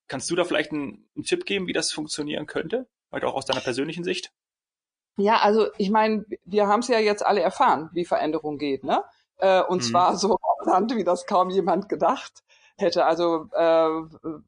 Kannst 0.07 0.31
du 0.31 0.37
da 0.37 0.45
vielleicht 0.45 0.73
einen, 0.73 1.09
einen 1.17 1.25
Tipp 1.25 1.47
geben, 1.47 1.67
wie 1.67 1.73
das 1.73 1.93
funktionieren 1.93 2.47
könnte? 2.47 2.89
Heute 3.11 3.27
auch 3.27 3.35
aus 3.35 3.47
deiner 3.47 3.61
persönlichen 3.61 4.05
Sicht? 4.05 4.33
Ja, 5.17 5.39
also 5.39 5.69
ich 5.79 5.91
meine, 5.91 6.25
wir 6.45 6.67
haben 6.67 6.81
es 6.81 6.89
ja 6.89 6.99
jetzt 6.99 7.25
alle 7.25 7.41
erfahren, 7.41 7.89
wie 7.95 8.05
Veränderung 8.05 8.59
geht, 8.59 8.85
ne? 8.85 9.03
Äh, 9.39 9.63
und 9.63 9.79
mhm. 9.79 9.83
zwar 9.83 10.17
so 10.17 10.37
wie 10.95 11.05
das 11.05 11.27
kaum 11.27 11.49
jemand 11.49 11.89
gedacht. 11.89 12.43
Hätte. 12.81 13.05
Also 13.05 13.47
äh, 13.53 13.89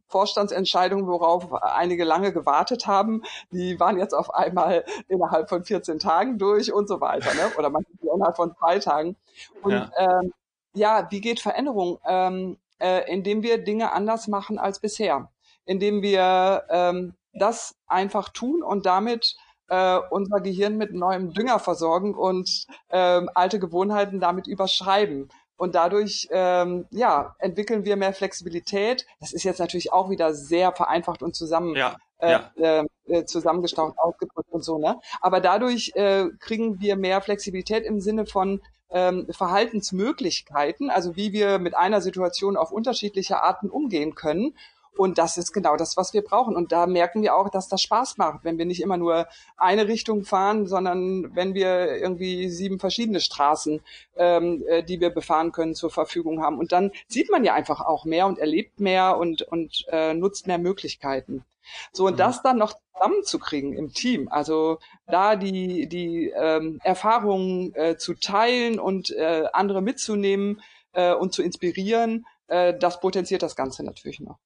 Vorstandsentscheidungen, 0.08 1.06
worauf 1.06 1.52
einige 1.52 2.04
lange 2.04 2.32
gewartet 2.32 2.86
haben, 2.86 3.22
die 3.50 3.78
waren 3.80 3.98
jetzt 3.98 4.14
auf 4.14 4.34
einmal 4.34 4.84
innerhalb 5.08 5.48
von 5.48 5.64
14 5.64 5.98
Tagen 5.98 6.38
durch 6.38 6.72
und 6.72 6.88
so 6.88 7.00
weiter, 7.00 7.34
ne? 7.34 7.52
Oder 7.58 7.70
manchmal 7.70 8.14
innerhalb 8.14 8.36
von 8.36 8.54
zwei 8.56 8.78
Tagen. 8.78 9.16
Und 9.62 9.72
ja, 9.72 9.90
ähm, 9.96 10.32
ja 10.74 11.06
wie 11.10 11.20
geht 11.20 11.40
Veränderung? 11.40 11.98
Ähm, 12.06 12.58
äh, 12.82 13.10
indem 13.10 13.42
wir 13.42 13.62
Dinge 13.62 13.92
anders 13.92 14.26
machen 14.26 14.58
als 14.58 14.80
bisher, 14.80 15.30
indem 15.64 16.02
wir 16.02 16.64
ähm, 16.68 17.14
das 17.32 17.76
einfach 17.86 18.28
tun 18.28 18.62
und 18.62 18.86
damit 18.86 19.36
äh, 19.68 19.98
unser 20.10 20.40
Gehirn 20.40 20.76
mit 20.76 20.92
neuem 20.92 21.32
Dünger 21.32 21.58
versorgen 21.60 22.14
und 22.14 22.66
ähm, 22.90 23.30
alte 23.34 23.58
Gewohnheiten 23.58 24.20
damit 24.20 24.46
überschreiben. 24.46 25.28
Und 25.56 25.74
dadurch 25.74 26.28
ja, 26.30 27.36
entwickeln 27.38 27.84
wir 27.84 27.96
mehr 27.96 28.12
Flexibilität. 28.12 29.06
Das 29.20 29.32
ist 29.32 29.44
jetzt 29.44 29.60
natürlich 29.60 29.92
auch 29.92 30.10
wieder 30.10 30.34
sehr 30.34 30.72
vereinfacht 30.72 31.22
und 31.22 31.36
zusammen 31.36 31.76
ja. 31.76 31.96
Äh, 32.22 32.38
ja. 32.56 32.84
äh, 33.08 33.24
zusammengestaucht 33.24 33.98
ausgedrückt 33.98 34.48
und 34.50 34.62
so, 34.62 34.78
ne? 34.78 35.00
Aber 35.20 35.40
dadurch 35.40 35.90
äh, 35.96 36.26
kriegen 36.38 36.80
wir 36.80 36.94
mehr 36.94 37.20
Flexibilität 37.20 37.84
im 37.84 38.00
Sinne 38.00 38.26
von 38.26 38.60
ähm, 38.90 39.26
Verhaltensmöglichkeiten, 39.28 40.88
also 40.88 41.16
wie 41.16 41.32
wir 41.32 41.58
mit 41.58 41.74
einer 41.74 42.00
Situation 42.00 42.56
auf 42.56 42.70
unterschiedliche 42.70 43.42
Arten 43.42 43.70
umgehen 43.70 44.14
können. 44.14 44.54
Und 44.96 45.18
das 45.18 45.38
ist 45.38 45.52
genau 45.52 45.76
das, 45.76 45.96
was 45.96 46.12
wir 46.12 46.22
brauchen. 46.22 46.54
Und 46.54 46.70
da 46.70 46.86
merken 46.86 47.22
wir 47.22 47.34
auch, 47.34 47.48
dass 47.48 47.68
das 47.68 47.80
Spaß 47.82 48.18
macht, 48.18 48.44
wenn 48.44 48.58
wir 48.58 48.66
nicht 48.66 48.82
immer 48.82 48.98
nur 48.98 49.26
eine 49.56 49.88
Richtung 49.88 50.24
fahren, 50.24 50.66
sondern 50.66 51.34
wenn 51.34 51.54
wir 51.54 51.96
irgendwie 51.96 52.48
sieben 52.50 52.78
verschiedene 52.78 53.20
Straßen, 53.20 53.80
ähm, 54.16 54.62
äh, 54.68 54.82
die 54.82 55.00
wir 55.00 55.10
befahren 55.10 55.52
können, 55.52 55.74
zur 55.74 55.90
Verfügung 55.90 56.42
haben. 56.42 56.58
Und 56.58 56.72
dann 56.72 56.92
sieht 57.08 57.30
man 57.30 57.44
ja 57.44 57.54
einfach 57.54 57.80
auch 57.80 58.04
mehr 58.04 58.26
und 58.26 58.38
erlebt 58.38 58.80
mehr 58.80 59.16
und, 59.16 59.42
und 59.42 59.86
äh, 59.88 60.12
nutzt 60.12 60.46
mehr 60.46 60.58
Möglichkeiten. 60.58 61.44
So, 61.92 62.06
und 62.06 62.14
mhm. 62.14 62.18
das 62.18 62.42
dann 62.42 62.58
noch 62.58 62.74
zusammenzukriegen 62.92 63.72
im 63.72 63.92
Team, 63.92 64.28
also 64.28 64.78
da 65.06 65.36
die, 65.36 65.88
die 65.88 66.32
ähm, 66.36 66.80
Erfahrungen 66.82 67.74
äh, 67.74 67.96
zu 67.96 68.14
teilen 68.14 68.78
und 68.78 69.10
äh, 69.10 69.44
andere 69.52 69.80
mitzunehmen 69.80 70.60
äh, 70.92 71.14
und 71.14 71.32
zu 71.32 71.42
inspirieren, 71.42 72.26
äh, 72.48 72.74
das 72.78 73.00
potenziert 73.00 73.42
das 73.42 73.56
Ganze 73.56 73.84
natürlich 73.84 74.20
noch. 74.20 74.38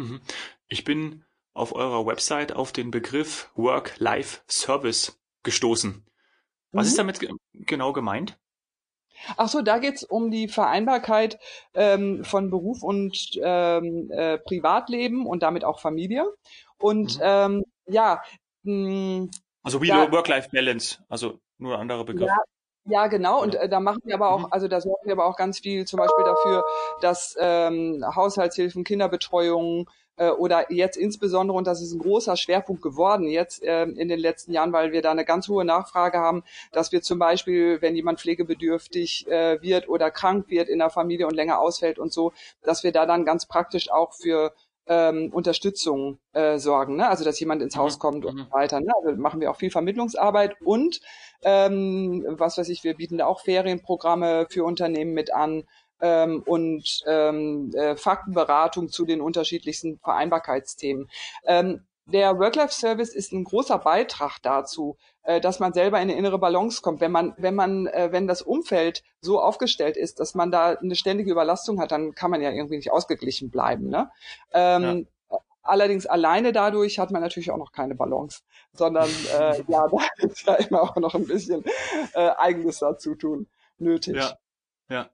Mhm. 0.00 0.20
Ich 0.68 0.84
bin 0.84 1.24
auf 1.52 1.74
eurer 1.74 2.06
Website 2.06 2.52
auf 2.52 2.72
den 2.72 2.90
Begriff 2.90 3.50
Work-Life-Service 3.54 5.20
gestoßen. 5.42 6.04
Was 6.72 6.86
mhm. 6.86 6.88
ist 6.88 6.98
damit 6.98 7.28
genau 7.52 7.92
gemeint? 7.92 8.38
Ach 9.36 9.48
so, 9.48 9.60
da 9.60 9.78
geht's 9.78 10.02
um 10.02 10.30
die 10.30 10.48
Vereinbarkeit 10.48 11.38
ähm, 11.74 12.24
von 12.24 12.48
Beruf 12.48 12.82
und 12.82 13.38
ähm, 13.42 14.10
äh, 14.10 14.38
Privatleben 14.38 15.26
und 15.26 15.42
damit 15.42 15.64
auch 15.64 15.80
Familie. 15.80 16.24
Und 16.78 17.16
mhm. 17.16 17.22
ähm, 17.22 17.64
ja. 17.86 18.22
Mh, 18.62 19.28
also 19.62 19.82
wie 19.82 19.90
Work-Life-Balance, 19.90 21.04
also 21.08 21.38
nur 21.58 21.74
ein 21.74 21.80
anderer 21.80 22.04
Begriff. 22.04 22.28
Ja, 22.28 22.36
ja, 22.90 23.06
genau. 23.06 23.42
Und 23.42 23.54
äh, 23.54 23.68
da 23.68 23.80
machen 23.80 24.00
wir 24.04 24.14
aber 24.14 24.30
auch, 24.30 24.40
mhm. 24.40 24.46
also 24.50 24.68
da 24.68 24.80
sorgen 24.80 25.06
wir 25.06 25.12
aber 25.12 25.26
auch 25.26 25.36
ganz 25.36 25.60
viel 25.60 25.86
zum 25.86 25.98
Beispiel 25.98 26.24
dafür, 26.24 26.64
dass 27.00 27.36
ähm, 27.38 28.04
Haushaltshilfen, 28.14 28.84
Kinderbetreuung, 28.84 29.88
äh, 30.20 30.30
oder 30.30 30.70
jetzt 30.70 30.96
insbesondere, 30.96 31.56
und 31.56 31.66
das 31.66 31.80
ist 31.80 31.92
ein 31.92 31.98
großer 31.98 32.36
Schwerpunkt 32.36 32.82
geworden 32.82 33.26
jetzt 33.26 33.64
äh, 33.64 33.84
in 33.84 34.08
den 34.08 34.20
letzten 34.20 34.52
Jahren, 34.52 34.72
weil 34.72 34.92
wir 34.92 35.00
da 35.02 35.10
eine 35.10 35.24
ganz 35.24 35.48
hohe 35.48 35.64
Nachfrage 35.64 36.18
haben, 36.18 36.44
dass 36.72 36.92
wir 36.92 37.00
zum 37.00 37.18
Beispiel, 37.18 37.80
wenn 37.80 37.96
jemand 37.96 38.20
pflegebedürftig 38.20 39.26
äh, 39.28 39.60
wird 39.62 39.88
oder 39.88 40.10
krank 40.10 40.50
wird 40.50 40.68
in 40.68 40.78
der 40.78 40.90
Familie 40.90 41.26
und 41.26 41.34
länger 41.34 41.58
ausfällt 41.58 41.98
und 41.98 42.12
so, 42.12 42.32
dass 42.62 42.84
wir 42.84 42.92
da 42.92 43.06
dann 43.06 43.24
ganz 43.24 43.46
praktisch 43.46 43.90
auch 43.90 44.12
für 44.12 44.52
ähm, 44.86 45.30
Unterstützung 45.32 46.18
äh, 46.32 46.58
sorgen, 46.58 46.96
ne? 46.96 47.08
also 47.08 47.24
dass 47.24 47.38
jemand 47.40 47.62
ins 47.62 47.76
Haus 47.76 47.96
mhm. 47.96 48.00
kommt 48.00 48.24
und 48.24 48.34
mhm. 48.34 48.44
so 48.44 48.52
weiter. 48.52 48.80
Ne? 48.80 48.92
Also 49.02 49.20
machen 49.20 49.40
wir 49.40 49.50
auch 49.50 49.56
viel 49.56 49.70
Vermittlungsarbeit 49.70 50.56
und 50.64 51.00
ähm, 51.42 52.24
was 52.28 52.58
weiß 52.58 52.68
ich, 52.68 52.84
wir 52.84 52.94
bieten 52.94 53.18
da 53.18 53.26
auch 53.26 53.40
Ferienprogramme 53.40 54.46
für 54.50 54.64
Unternehmen 54.64 55.12
mit 55.12 55.32
an 55.32 55.64
ähm, 56.00 56.42
und 56.44 57.02
ähm, 57.06 57.70
äh, 57.74 57.96
Faktenberatung 57.96 58.88
zu 58.88 59.04
den 59.04 59.20
unterschiedlichsten 59.20 59.98
Vereinbarkeitsthemen. 59.98 61.08
Ähm, 61.44 61.84
der 62.12 62.38
Work-Life-Service 62.38 63.14
ist 63.14 63.32
ein 63.32 63.44
großer 63.44 63.78
Beitrag 63.78 64.38
dazu, 64.42 64.96
äh, 65.22 65.40
dass 65.40 65.60
man 65.60 65.72
selber 65.72 65.98
in 65.98 66.10
eine 66.10 66.16
innere 66.16 66.38
Balance 66.38 66.82
kommt. 66.82 67.00
Wenn 67.00 67.12
man, 67.12 67.34
wenn 67.38 67.54
man, 67.54 67.86
äh, 67.86 68.08
wenn 68.12 68.26
das 68.26 68.42
Umfeld 68.42 69.02
so 69.20 69.40
aufgestellt 69.40 69.96
ist, 69.96 70.20
dass 70.20 70.34
man 70.34 70.50
da 70.50 70.70
eine 70.70 70.96
ständige 70.96 71.30
Überlastung 71.30 71.80
hat, 71.80 71.92
dann 71.92 72.14
kann 72.14 72.30
man 72.30 72.42
ja 72.42 72.50
irgendwie 72.50 72.76
nicht 72.76 72.92
ausgeglichen 72.92 73.50
bleiben. 73.50 73.88
Ne? 73.88 74.10
Ähm, 74.52 75.06
ja. 75.30 75.38
Allerdings 75.62 76.06
alleine 76.06 76.52
dadurch 76.52 76.98
hat 76.98 77.10
man 77.10 77.20
natürlich 77.20 77.50
auch 77.50 77.58
noch 77.58 77.72
keine 77.72 77.94
Balance, 77.94 78.40
sondern 78.72 79.08
äh, 79.38 79.62
ja, 79.68 79.86
da 79.88 79.98
ist 80.18 80.46
ja 80.46 80.54
immer 80.54 80.82
auch 80.82 80.96
noch 80.96 81.14
ein 81.14 81.26
bisschen 81.26 81.64
äh, 82.14 82.30
eigenes 82.36 82.78
dazu 82.78 83.14
tun 83.14 83.46
nötig. 83.78 84.16
Ja. 84.16 84.38
Ja. 84.88 85.10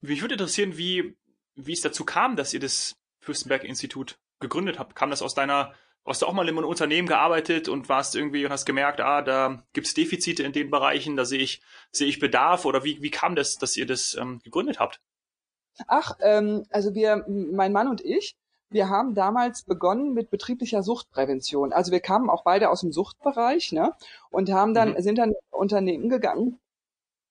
Mich 0.00 0.20
würde 0.20 0.34
interessieren, 0.34 0.76
wie, 0.76 1.16
wie 1.54 1.72
es 1.72 1.80
dazu 1.80 2.04
kam, 2.04 2.36
dass 2.36 2.52
ihr 2.52 2.60
das 2.60 2.96
Fürstenberg-Institut 3.20 4.18
gegründet 4.40 4.78
habt. 4.78 4.94
Kam 4.94 5.10
das 5.10 5.22
aus 5.22 5.34
deiner, 5.34 5.72
hast 6.08 6.22
du 6.22 6.26
auch 6.26 6.32
mal 6.32 6.48
in 6.48 6.56
einem 6.56 6.66
Unternehmen 6.66 7.08
gearbeitet 7.08 7.68
und 7.68 7.88
warst 7.88 8.16
irgendwie 8.16 8.44
und 8.44 8.50
hast 8.50 8.64
gemerkt, 8.64 9.00
ah, 9.00 9.22
da 9.22 9.62
gibt's 9.72 9.94
Defizite 9.94 10.42
in 10.42 10.52
den 10.52 10.70
Bereichen, 10.70 11.16
da 11.16 11.24
sehe 11.24 11.40
ich, 11.40 11.60
sehe 11.92 12.08
ich 12.08 12.18
Bedarf 12.18 12.64
oder 12.64 12.84
wie, 12.84 13.02
wie 13.02 13.10
kam 13.10 13.36
das, 13.36 13.58
dass 13.58 13.76
ihr 13.76 13.86
das 13.86 14.14
ähm, 14.14 14.40
gegründet 14.42 14.78
habt? 14.80 15.00
Ach, 15.86 16.16
ähm, 16.20 16.64
also 16.70 16.94
wir, 16.94 17.24
mein 17.28 17.72
Mann 17.72 17.88
und 17.88 18.04
ich, 18.04 18.36
wir 18.70 18.88
haben 18.88 19.14
damals 19.14 19.62
begonnen 19.62 20.12
mit 20.12 20.30
betrieblicher 20.30 20.82
Suchtprävention. 20.82 21.72
Also 21.72 21.92
wir 21.92 22.00
kamen 22.00 22.28
auch 22.28 22.42
beide 22.42 22.68
aus 22.70 22.80
dem 22.80 22.92
Suchtbereich, 22.92 23.72
ne? 23.72 23.94
Und 24.30 24.50
haben 24.50 24.74
dann, 24.74 24.90
mhm. 24.90 25.00
sind 25.00 25.18
dann 25.18 25.34
Unternehmen 25.50 26.08
gegangen, 26.08 26.58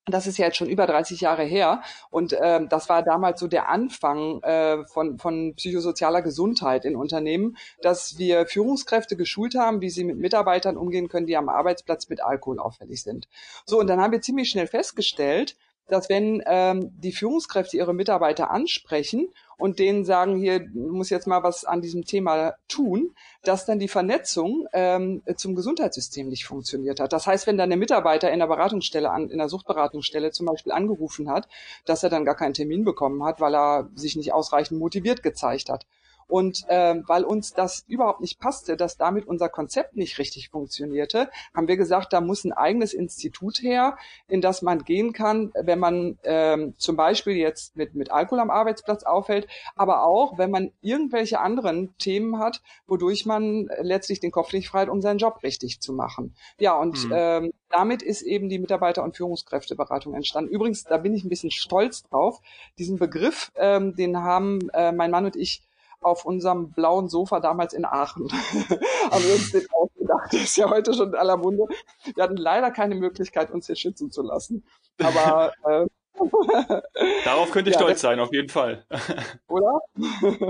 das 0.07 0.27
ist 0.27 0.37
ja 0.37 0.45
jetzt 0.45 0.57
schon 0.57 0.69
über 0.69 0.87
30 0.87 1.21
Jahre 1.21 1.43
her 1.43 1.81
und 2.09 2.35
ähm, 2.41 2.69
das 2.69 2.89
war 2.89 3.03
damals 3.03 3.39
so 3.39 3.47
der 3.47 3.69
Anfang 3.69 4.41
äh, 4.43 4.85
von, 4.85 5.17
von 5.17 5.53
psychosozialer 5.55 6.21
Gesundheit 6.21 6.85
in 6.85 6.95
Unternehmen, 6.95 7.57
dass 7.81 8.17
wir 8.17 8.45
Führungskräfte 8.45 9.15
geschult 9.15 9.55
haben, 9.55 9.81
wie 9.81 9.89
sie 9.89 10.03
mit 10.03 10.17
Mitarbeitern 10.17 10.77
umgehen 10.77 11.09
können, 11.09 11.27
die 11.27 11.37
am 11.37 11.49
Arbeitsplatz 11.49 12.09
mit 12.09 12.23
Alkohol 12.23 12.59
auffällig 12.59 13.03
sind. 13.03 13.27
So, 13.65 13.79
und 13.79 13.87
dann 13.87 14.01
haben 14.01 14.11
wir 14.11 14.21
ziemlich 14.21 14.49
schnell 14.49 14.67
festgestellt, 14.67 15.55
dass 15.87 16.09
wenn 16.09 16.43
ähm, 16.45 16.91
die 16.99 17.11
Führungskräfte 17.11 17.77
ihre 17.77 17.93
Mitarbeiter 17.93 18.51
ansprechen 18.51 19.27
und 19.57 19.79
denen 19.79 20.05
sagen, 20.05 20.37
hier 20.37 20.67
muss 20.73 21.09
jetzt 21.09 21.27
mal 21.27 21.43
was 21.43 21.65
an 21.65 21.81
diesem 21.81 22.05
Thema 22.05 22.55
tun, 22.67 23.15
dass 23.43 23.65
dann 23.65 23.79
die 23.79 23.87
Vernetzung 23.87 24.67
ähm, 24.73 25.23
zum 25.35 25.55
Gesundheitssystem 25.55 26.29
nicht 26.29 26.45
funktioniert 26.45 26.99
hat. 26.99 27.13
Das 27.13 27.25
heißt, 27.25 27.47
wenn 27.47 27.57
dann 27.57 27.69
der 27.69 27.77
Mitarbeiter 27.77 28.31
in 28.31 28.39
der 28.39 28.47
Beratungsstelle, 28.47 29.09
an, 29.09 29.29
in 29.29 29.37
der 29.37 29.49
Suchtberatungsstelle 29.49 30.31
zum 30.31 30.45
Beispiel 30.45 30.71
angerufen 30.71 31.29
hat, 31.29 31.47
dass 31.85 32.03
er 32.03 32.09
dann 32.09 32.25
gar 32.25 32.35
keinen 32.35 32.53
Termin 32.53 32.83
bekommen 32.83 33.23
hat, 33.23 33.39
weil 33.39 33.55
er 33.55 33.89
sich 33.95 34.15
nicht 34.15 34.33
ausreichend 34.33 34.79
motiviert 34.79 35.23
gezeigt 35.23 35.69
hat. 35.69 35.85
Und 36.27 36.65
ähm, 36.67 37.03
weil 37.07 37.23
uns 37.23 37.53
das 37.53 37.85
überhaupt 37.87 38.21
nicht 38.21 38.39
passte, 38.39 38.75
dass 38.75 38.97
damit 38.97 39.25
unser 39.25 39.49
Konzept 39.49 39.95
nicht 39.95 40.17
richtig 40.19 40.49
funktionierte, 40.49 41.29
haben 41.55 41.67
wir 41.67 41.77
gesagt, 41.77 42.11
da 42.11 42.21
muss 42.21 42.43
ein 42.43 42.51
eigenes 42.51 42.93
Institut 42.93 43.61
her, 43.61 43.97
in 44.27 44.41
das 44.41 44.61
man 44.61 44.83
gehen 44.83 45.13
kann, 45.13 45.51
wenn 45.55 45.79
man 45.79 46.19
ähm, 46.23 46.73
zum 46.77 46.97
Beispiel 46.97 47.37
jetzt 47.37 47.75
mit, 47.77 47.95
mit 47.95 48.11
Alkohol 48.11 48.39
am 48.39 48.49
Arbeitsplatz 48.49 49.03
auffällt, 49.03 49.47
aber 49.75 50.03
auch, 50.03 50.37
wenn 50.37 50.51
man 50.51 50.71
irgendwelche 50.81 51.39
anderen 51.39 51.95
Themen 51.97 52.39
hat, 52.39 52.61
wodurch 52.87 53.25
man 53.25 53.69
letztlich 53.79 54.19
den 54.19 54.31
Kopf 54.31 54.51
nicht 54.51 54.67
frei 54.67 54.81
hat, 54.81 54.89
um 54.89 55.01
seinen 55.01 55.19
Job 55.19 55.43
richtig 55.43 55.79
zu 55.79 55.93
machen. 55.93 56.35
Ja, 56.59 56.77
und 56.77 57.05
mhm. 57.05 57.13
ähm, 57.13 57.53
damit 57.69 58.01
ist 58.01 58.21
eben 58.21 58.49
die 58.49 58.59
Mitarbeiter- 58.59 59.03
und 59.03 59.15
Führungskräfteberatung 59.17 60.13
entstanden. 60.13 60.51
Übrigens, 60.51 60.83
da 60.83 60.97
bin 60.97 61.13
ich 61.13 61.23
ein 61.23 61.29
bisschen 61.29 61.51
stolz 61.51 62.03
drauf. 62.03 62.39
Diesen 62.77 62.97
Begriff, 62.97 63.51
ähm, 63.55 63.95
den 63.95 64.17
haben 64.17 64.69
äh, 64.73 64.91
mein 64.91 65.11
Mann 65.11 65.25
und 65.25 65.35
ich 65.35 65.66
auf 66.01 66.25
unserem 66.25 66.71
blauen 66.71 67.09
Sofa 67.09 67.39
damals 67.39 67.73
in 67.73 67.85
Aachen. 67.85 68.29
haben 69.11 69.23
wir 69.23 69.33
uns 69.33 69.51
den 69.51 69.67
ausgedacht. 69.71 70.33
Das 70.33 70.41
ist 70.41 70.57
ja 70.57 70.69
heute 70.69 70.93
schon 70.93 71.09
in 71.09 71.15
aller 71.15 71.37
Munde. 71.37 71.65
Wir 72.13 72.23
hatten 72.23 72.37
leider 72.37 72.71
keine 72.71 72.95
Möglichkeit, 72.95 73.51
uns 73.51 73.67
hier 73.67 73.75
schützen 73.75 74.11
zu 74.11 74.21
lassen. 74.21 74.65
Aber 74.99 75.53
äh, 75.65 75.87
Darauf 77.25 77.51
könnte 77.51 77.69
ich 77.69 77.75
ja, 77.75 77.81
stolz 77.81 78.01
sein, 78.01 78.19
auf 78.19 78.33
jeden 78.33 78.49
Fall. 78.49 78.85
Oder? 79.47 79.79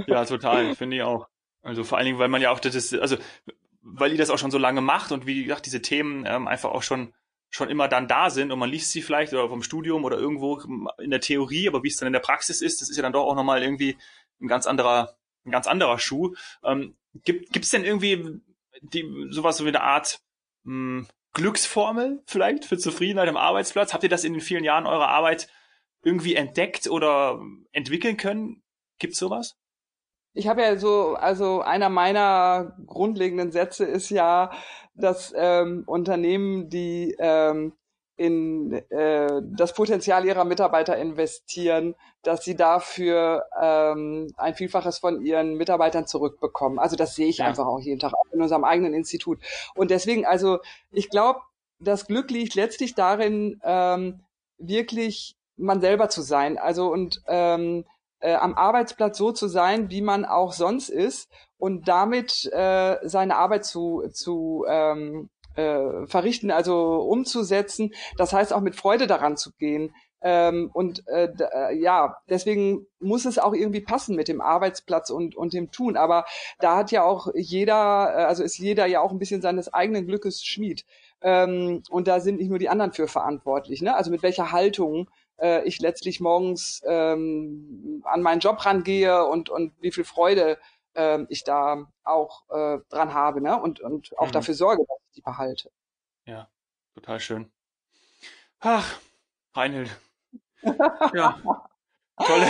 ja, 0.08 0.26
total, 0.26 0.76
finde 0.76 0.98
ich 0.98 1.04
auch. 1.04 1.28
Also 1.62 1.84
vor 1.84 1.98
allen 1.98 2.06
Dingen, 2.06 2.20
weil 2.20 2.30
man 2.30 2.42
ja 2.42 2.52
auch 2.52 2.60
das, 2.60 2.76
ist, 2.76 2.94
also 2.94 3.18
weil 3.82 4.12
ihr 4.12 4.18
das 4.18 4.30
auch 4.30 4.38
schon 4.38 4.52
so 4.52 4.58
lange 4.58 4.82
macht 4.82 5.12
und 5.12 5.26
wie 5.26 5.44
gesagt, 5.44 5.66
diese 5.66 5.82
Themen 5.82 6.26
ähm, 6.26 6.48
einfach 6.48 6.72
auch 6.72 6.84
schon 6.84 7.14
schon 7.50 7.70
immer 7.70 7.88
dann 7.88 8.10
da 8.10 8.30
sind 8.30 8.52
und 8.52 8.60
man 8.60 8.70
liest 8.70 8.92
sie 8.92 9.02
vielleicht 9.02 9.34
oder 9.34 9.48
vom 9.48 9.64
Studium 9.64 10.04
oder 10.04 10.18
irgendwo 10.18 10.62
in 10.98 11.10
der 11.12 11.22
Theorie, 11.22 11.70
aber 11.70 11.82
wie 11.82 11.88
es 11.88 11.96
dann 11.96 12.08
in 12.08 12.14
der 12.14 12.20
Praxis 12.20 12.62
ist, 12.62 12.82
das 12.82 12.90
ist 12.90 12.98
ja 12.98 13.04
dann 13.04 13.14
doch 13.14 13.26
auch 13.26 13.36
nochmal 13.36 13.64
irgendwie 13.64 13.98
ein 14.42 14.50
ganz 14.50 14.68
anderer 14.68 15.16
ein 15.48 15.52
ganz 15.52 15.68
anderer 15.68 15.98
Schuh. 15.98 16.36
Ähm, 16.64 16.96
gibt 17.24 17.56
es 17.56 17.72
denn 17.72 17.84
irgendwie 17.84 18.42
die, 18.82 19.28
sowas 19.32 19.64
wie 19.64 19.70
eine 19.70 19.82
Art 19.82 20.20
mh, 20.64 20.74
hm, 20.74 21.08
Glücksformel 21.34 22.24
vielleicht 22.26 22.66
für 22.66 22.78
Zufriedenheit 22.78 23.30
am 23.30 23.38
Arbeitsplatz? 23.38 23.94
Habt 23.94 24.04
ihr 24.04 24.10
das 24.10 24.24
in 24.24 24.34
den 24.34 24.42
vielen 24.42 24.64
Jahren 24.64 24.88
eurer 24.88 25.10
Arbeit 25.10 25.48
irgendwie 26.04 26.36
entdeckt 26.36 26.88
oder 26.88 27.40
entwickeln 27.72 28.18
können? 28.18 28.64
Gibt's 29.00 29.20
sowas? 29.20 29.58
Ich 30.34 30.48
habe 30.48 30.62
ja 30.62 30.78
so, 30.78 31.16
also 31.16 31.62
einer 31.62 31.90
meiner 31.90 32.78
grundlegenden 32.86 33.52
Sätze 33.52 33.86
ist 33.86 34.10
ja, 34.10 34.52
dass 34.94 35.34
ähm, 35.36 35.84
Unternehmen, 35.88 36.70
die 36.70 37.16
ähm, 37.20 37.74
in 38.18 38.74
äh, 38.90 39.42
das 39.44 39.74
Potenzial 39.74 40.26
ihrer 40.26 40.44
Mitarbeiter 40.44 40.98
investieren, 40.98 41.96
dass 42.24 42.44
sie 42.44 42.56
dafür 42.56 43.46
ähm, 43.62 44.34
ein 44.38 44.56
Vielfaches 44.56 44.98
von 44.98 45.24
ihren 45.24 45.54
Mitarbeitern 45.54 46.08
zurückbekommen. 46.08 46.80
Also 46.80 46.96
das 46.96 47.16
sehe 47.16 47.28
ich 47.28 47.38
ja. 47.38 47.46
einfach 47.46 47.68
auch 47.68 47.80
jeden 47.80 48.00
Tag, 48.00 48.14
auch 48.14 48.34
in 48.34 48.42
unserem 48.42 48.64
eigenen 48.64 48.96
Institut. 48.96 49.40
Und 49.76 49.92
deswegen, 49.92 50.26
also 50.26 50.60
ich 50.92 51.10
glaube, 51.10 51.42
das 51.80 52.08
Glück 52.08 52.32
liegt 52.32 52.56
letztlich 52.56 52.96
darin, 52.96 53.62
ähm, 53.64 54.22
wirklich 54.58 55.36
man 55.56 55.80
selber 55.80 56.10
zu 56.10 56.22
sein. 56.22 56.58
Also 56.58 56.92
und 56.92 57.22
ähm, 57.28 57.86
äh, 58.20 58.34
am 58.34 58.56
Arbeitsplatz 58.56 59.18
so 59.18 59.32
zu 59.32 59.48
sein, 59.48 59.92
wie 59.92 60.02
man 60.02 60.26
auch 60.26 60.54
sonst 60.54 60.90
ist 60.90 61.30
und 61.60 61.88
damit 61.88 62.50
äh, 62.52 62.98
seine 63.04 63.36
Arbeit 63.36 63.66
zu, 63.66 64.04
zu 64.12 64.66
ähm, 64.68 65.30
äh, 65.58 66.06
verrichten, 66.08 66.52
also 66.52 67.02
umzusetzen. 67.02 67.94
Das 68.16 68.32
heißt 68.32 68.54
auch 68.54 68.62
mit 68.62 68.76
Freude 68.76 69.08
daran 69.08 69.38
zu 69.38 69.52
gehen. 69.54 69.94
Ähm, 70.22 70.72
und 70.74 71.08
äh, 71.08 71.30
äh, 71.54 71.80
ja, 71.80 72.18
deswegen 72.30 72.88
muss 73.00 73.26
es 73.26 73.38
auch 73.38 73.54
irgendwie 73.54 73.82
passen 73.82 74.16
mit 74.16 74.28
dem 74.28 74.42
Arbeitsplatz 74.42 75.10
und, 75.10 75.36
und 75.36 75.54
dem 75.54 75.72
Tun. 75.72 75.96
Aber 75.96 76.26
da 76.60 76.76
hat 76.76 76.92
ja 76.92 77.04
auch 77.04 77.28
jeder, 77.36 78.14
äh, 78.16 78.24
also 78.24 78.44
ist 78.44 78.58
jeder 78.58 78.88
ja 78.88 79.02
auch 79.02 79.12
ein 79.12 79.20
bisschen 79.20 79.42
seines 79.42 79.74
eigenen 79.74 80.08
Glückes 80.08 80.44
Schmied. 80.44 80.86
Ähm, 81.22 81.84
und 81.90 82.08
da 82.08 82.20
sind 82.20 82.38
nicht 82.38 82.50
nur 82.50 82.60
die 82.60 82.70
anderen 82.70 82.94
für 82.94 83.08
verantwortlich. 83.08 83.82
Ne? 83.82 83.96
Also 83.96 84.10
mit 84.10 84.24
welcher 84.24 84.52
Haltung 84.52 85.10
äh, 85.40 85.64
ich 85.68 85.80
letztlich 85.80 86.20
morgens 86.20 86.82
ähm, 86.86 88.02
an 88.06 88.22
meinen 88.22 88.40
Job 88.40 88.66
rangehe 88.66 89.26
und, 89.26 89.50
und 89.50 89.74
wie 89.80 89.92
viel 89.92 90.04
Freude 90.04 90.58
äh, 90.98 91.26
ich 91.30 91.44
da 91.44 91.88
auch 92.04 92.44
äh, 92.50 92.80
dran 92.90 93.14
habe 93.14 93.42
ne? 93.42 93.62
und, 93.62 93.80
und 93.80 94.18
auch 94.18 94.28
mhm. 94.28 94.32
dafür 94.32 94.54
sorge, 94.54 94.84
dass 94.88 94.98
ich 95.10 95.16
die 95.16 95.22
behalte. 95.22 95.72
Ja, 96.26 96.50
total 96.96 97.20
schön. 97.20 97.52
Ach, 98.60 99.00
Reinhild. 99.54 99.96
ja, 101.14 101.42
tolle, 102.18 102.48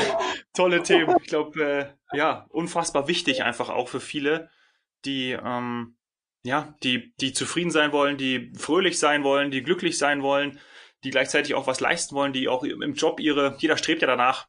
tolle 0.54 0.84
Themen. 0.84 1.18
Ich 1.22 1.28
glaube, 1.28 1.96
äh, 2.12 2.18
ja, 2.18 2.48
unfassbar 2.50 3.08
wichtig 3.08 3.44
einfach 3.44 3.70
auch 3.70 3.90
für 3.90 4.00
viele, 4.00 4.50
die 5.06 5.32
ähm, 5.32 5.98
ja, 6.44 6.74
die, 6.82 7.14
die 7.18 7.34
zufrieden 7.34 7.72
sein 7.72 7.92
wollen, 7.92 8.18
die 8.18 8.54
fröhlich 8.58 9.00
sein 9.00 9.24
wollen, 9.24 9.52
die 9.52 9.64
glücklich 9.64 9.98
sein 9.98 10.24
wollen, 10.24 10.60
die 11.04 11.10
gleichzeitig 11.10 11.56
auch 11.56 11.68
was 11.68 11.82
leisten 11.82 12.16
wollen, 12.16 12.32
die 12.32 12.48
auch 12.48 12.64
im 12.64 12.94
Job 12.94 13.20
ihre, 13.20 13.56
jeder 13.60 13.78
strebt 13.78 14.02
ja 14.02 14.08
danach, 14.08 14.48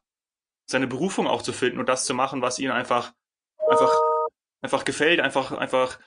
seine 0.65 0.87
Berufung 0.87 1.27
auch 1.27 1.41
zu 1.41 1.51
finden 1.51 1.79
und 1.79 1.89
das 1.89 2.05
zu 2.05 2.13
machen, 2.13 2.41
was 2.41 2.57
ihnen 2.57 2.71
einfach, 2.71 3.13
einfach, 3.69 3.93
einfach 4.61 4.85
gefällt, 4.85 5.19
einfach, 5.19 5.51
einfach 5.51 5.99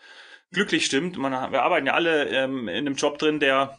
glücklich 0.53 0.87
stimmt. 0.87 1.17
Man, 1.17 1.33
wir 1.53 1.63
arbeiten 1.63 1.87
ja 1.87 1.95
alle 1.95 2.29
ähm, 2.29 2.69
in 2.69 2.87
einem 2.87 2.95
Job 2.95 3.19
drin, 3.19 3.41
der 3.41 3.79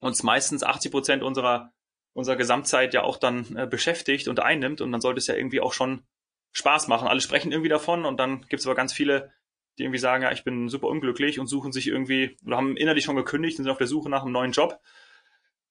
uns 0.00 0.22
meistens 0.22 0.62
80 0.62 0.90
Prozent 0.90 1.22
unserer, 1.22 1.72
unserer 2.12 2.36
Gesamtzeit 2.36 2.94
ja 2.94 3.02
auch 3.02 3.16
dann 3.16 3.56
äh, 3.56 3.66
beschäftigt 3.66 4.28
und 4.28 4.40
einnimmt 4.40 4.80
und 4.80 4.92
dann 4.92 5.00
sollte 5.00 5.18
es 5.18 5.26
ja 5.26 5.34
irgendwie 5.34 5.60
auch 5.60 5.72
schon 5.72 6.04
Spaß 6.52 6.88
machen. 6.88 7.08
Alle 7.08 7.20
sprechen 7.20 7.52
irgendwie 7.52 7.70
davon 7.70 8.04
und 8.04 8.18
dann 8.18 8.42
gibt 8.42 8.60
es 8.60 8.66
aber 8.66 8.74
ganz 8.74 8.92
viele, 8.92 9.32
die 9.78 9.84
irgendwie 9.84 9.98
sagen, 9.98 10.22
ja, 10.22 10.32
ich 10.32 10.44
bin 10.44 10.68
super 10.68 10.88
unglücklich 10.88 11.38
und 11.38 11.46
suchen 11.46 11.72
sich 11.72 11.86
irgendwie 11.86 12.36
oder 12.44 12.56
haben 12.56 12.76
innerlich 12.76 13.04
schon 13.04 13.16
gekündigt 13.16 13.58
und 13.58 13.64
sind 13.64 13.72
auf 13.72 13.78
der 13.78 13.86
Suche 13.86 14.10
nach 14.10 14.22
einem 14.22 14.32
neuen 14.32 14.52
Job. 14.52 14.80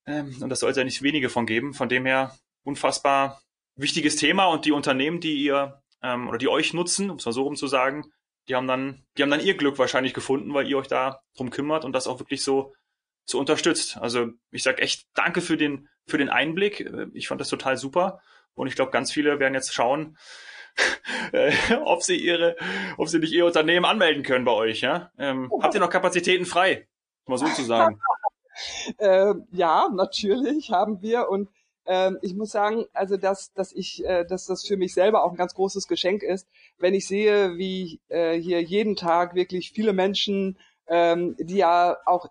Ähm, 0.07 0.35
und 0.41 0.49
das 0.49 0.61
soll 0.61 0.71
es 0.71 0.77
ja 0.77 0.83
nicht 0.83 1.03
wenige 1.03 1.29
von 1.29 1.45
geben. 1.45 1.73
Von 1.73 1.89
dem 1.89 2.05
her 2.05 2.35
unfassbar 2.63 3.41
wichtiges 3.75 4.15
Thema 4.15 4.45
und 4.45 4.65
die 4.65 4.71
Unternehmen, 4.71 5.19
die 5.19 5.43
ihr 5.43 5.80
ähm, 6.03 6.27
oder 6.27 6.37
die 6.37 6.47
euch 6.47 6.73
nutzen, 6.73 7.09
um 7.09 7.17
es 7.17 7.25
mal 7.25 7.31
so 7.31 7.43
rum 7.43 7.55
zu 7.55 7.67
sagen, 7.67 8.11
die 8.47 8.55
haben 8.55 8.67
dann, 8.67 9.05
die 9.17 9.23
haben 9.23 9.29
dann 9.29 9.39
ihr 9.39 9.55
Glück 9.55 9.77
wahrscheinlich 9.77 10.13
gefunden, 10.13 10.53
weil 10.53 10.67
ihr 10.67 10.77
euch 10.77 10.87
da 10.87 11.21
drum 11.35 11.49
kümmert 11.49 11.85
und 11.85 11.93
das 11.93 12.07
auch 12.07 12.19
wirklich 12.19 12.43
so 12.43 12.73
so 13.25 13.39
unterstützt. 13.39 13.97
Also 13.97 14.29
ich 14.49 14.63
sag 14.63 14.81
echt 14.81 15.07
Danke 15.13 15.41
für 15.41 15.57
den 15.57 15.87
für 16.07 16.17
den 16.17 16.29
Einblick. 16.29 16.91
Ich 17.13 17.27
fand 17.27 17.39
das 17.39 17.49
total 17.49 17.77
super 17.77 18.21
und 18.55 18.67
ich 18.67 18.75
glaube, 18.75 18.91
ganz 18.91 19.11
viele 19.11 19.39
werden 19.39 19.53
jetzt 19.53 19.73
schauen, 19.73 20.17
äh, 21.31 21.53
ob 21.85 22.03
sie 22.03 22.17
ihre, 22.17 22.55
ob 22.97 23.07
sie 23.07 23.19
nicht 23.19 23.33
ihr 23.33 23.45
Unternehmen 23.45 23.85
anmelden 23.85 24.23
können 24.23 24.45
bei 24.45 24.51
euch. 24.51 24.81
Ja? 24.81 25.11
Ähm, 25.17 25.51
habt 25.61 25.73
ihr 25.73 25.79
noch 25.79 25.89
Kapazitäten 25.89 26.45
frei, 26.45 26.87
mal 27.25 27.37
so 27.37 27.47
zu 27.47 27.63
sagen? 27.63 27.99
äh, 28.97 29.33
ja, 29.51 29.89
natürlich 29.93 30.71
haben 30.71 31.01
wir 31.01 31.29
und 31.29 31.49
ähm, 31.85 32.17
ich 32.21 32.35
muss 32.35 32.51
sagen, 32.51 32.85
also 32.93 33.17
dass, 33.17 33.53
dass 33.53 33.71
ich, 33.71 34.05
äh, 34.05 34.25
dass 34.25 34.45
das 34.45 34.65
für 34.65 34.77
mich 34.77 34.93
selber 34.93 35.23
auch 35.23 35.31
ein 35.31 35.37
ganz 35.37 35.53
großes 35.53 35.87
Geschenk 35.87 36.23
ist, 36.23 36.47
wenn 36.77 36.93
ich 36.93 37.07
sehe, 37.07 37.57
wie 37.57 37.99
äh, 38.09 38.39
hier 38.39 38.61
jeden 38.61 38.95
Tag 38.95 39.35
wirklich 39.35 39.71
viele 39.71 39.93
Menschen, 39.93 40.57
ähm, 40.87 41.35
die 41.39 41.57
ja 41.57 41.97
auch 42.05 42.27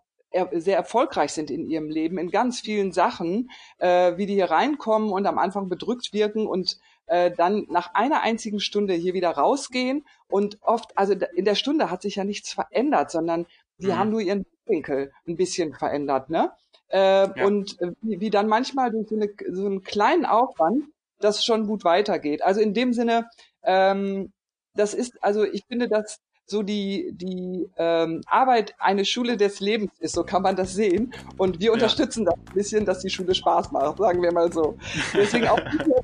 sehr 0.53 0.77
erfolgreich 0.77 1.33
sind 1.33 1.51
in 1.51 1.67
ihrem 1.67 1.89
Leben, 1.89 2.17
in 2.17 2.31
ganz 2.31 2.61
vielen 2.61 2.93
Sachen, 2.93 3.51
äh, 3.79 4.17
wie 4.17 4.27
die 4.27 4.35
hier 4.35 4.51
reinkommen 4.51 5.11
und 5.11 5.27
am 5.27 5.39
Anfang 5.39 5.69
bedrückt 5.69 6.13
wirken 6.13 6.47
und 6.47 6.79
äh, 7.07 7.33
dann 7.33 7.67
nach 7.69 7.95
einer 7.95 8.23
einzigen 8.23 8.61
Stunde 8.61 8.95
hier 8.95 9.13
wieder 9.13 9.31
rausgehen 9.31 10.07
und 10.29 10.59
oft, 10.63 10.97
also 10.97 11.15
in 11.35 11.45
der 11.45 11.57
Stunde 11.57 11.91
hat 11.91 12.03
sich 12.03 12.15
ja 12.15 12.25
nichts 12.25 12.53
verändert, 12.53 13.11
sondern 13.11 13.47
die 13.79 13.89
mhm. 13.89 13.99
haben 13.99 14.11
nur 14.11 14.21
ihren 14.21 14.47
Winkel 14.67 15.13
ein 15.27 15.37
bisschen 15.37 15.75
verändert, 15.75 16.31
ne? 16.31 16.53
Äh, 16.91 16.99
ja. 17.39 17.47
Und 17.47 17.81
äh, 17.81 17.93
wie, 18.03 18.21
wie 18.21 18.31
dann 18.31 18.49
manchmal 18.49 18.91
durch 18.91 19.09
so, 19.09 19.17
eine, 19.17 19.31
so 19.51 19.67
einen 19.67 19.83
kleinen 19.83 20.27
Aufwand 20.27 20.85
das 21.21 21.45
schon 21.45 21.67
gut 21.67 21.85
weitergeht. 21.85 22.43
Also 22.43 22.61
in 22.61 22.75
dem 22.75 22.93
Sinne, 22.93 23.29
ähm, 23.63 24.33
das 24.75 24.95
ist, 24.95 25.23
also 25.23 25.45
ich 25.45 25.65
finde, 25.69 25.89
dass 25.89 26.21
so 26.47 26.63
die, 26.63 27.13
die 27.13 27.69
ähm, 27.77 28.23
Arbeit 28.27 28.75
eine 28.79 29.05
Schule 29.05 29.37
des 29.37 29.61
Lebens 29.61 29.93
ist, 30.01 30.15
so 30.17 30.25
kann 30.25 30.43
man 30.43 30.57
das 30.57 30.75
sehen. 30.75 31.15
Und 31.37 31.61
wir 31.61 31.67
ja. 31.67 31.73
unterstützen 31.73 32.25
das 32.25 32.35
ein 32.35 32.55
bisschen, 32.55 32.85
dass 32.85 32.99
die 33.01 33.11
Schule 33.11 33.35
Spaß 33.35 33.71
macht, 33.71 33.99
sagen 33.99 34.21
wir 34.21 34.33
mal 34.33 34.53
so. 34.53 34.77
Deswegen 35.15 35.47
auch 35.47 35.61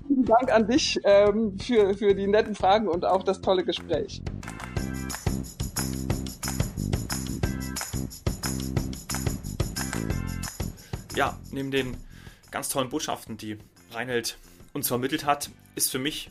vielen 0.07 0.25
Dank 0.25 0.53
an 0.53 0.69
dich 0.69 1.01
ähm, 1.03 1.59
für, 1.59 1.95
für 1.95 2.15
die 2.15 2.29
netten 2.29 2.55
Fragen 2.55 2.87
und 2.87 3.05
auch 3.05 3.25
das 3.25 3.41
tolle 3.41 3.65
Gespräch. 3.65 4.23
Ja, 11.17 11.39
neben 11.51 11.71
den 11.71 11.97
ganz 12.51 12.69
tollen 12.69 12.91
Botschaften, 12.91 13.37
die 13.37 13.59
Reinhold 13.91 14.39
uns 14.73 14.89
vermittelt 14.89 15.25
hat, 15.25 15.51
ist 15.75 15.91
für 15.91 15.99
mich 15.99 16.31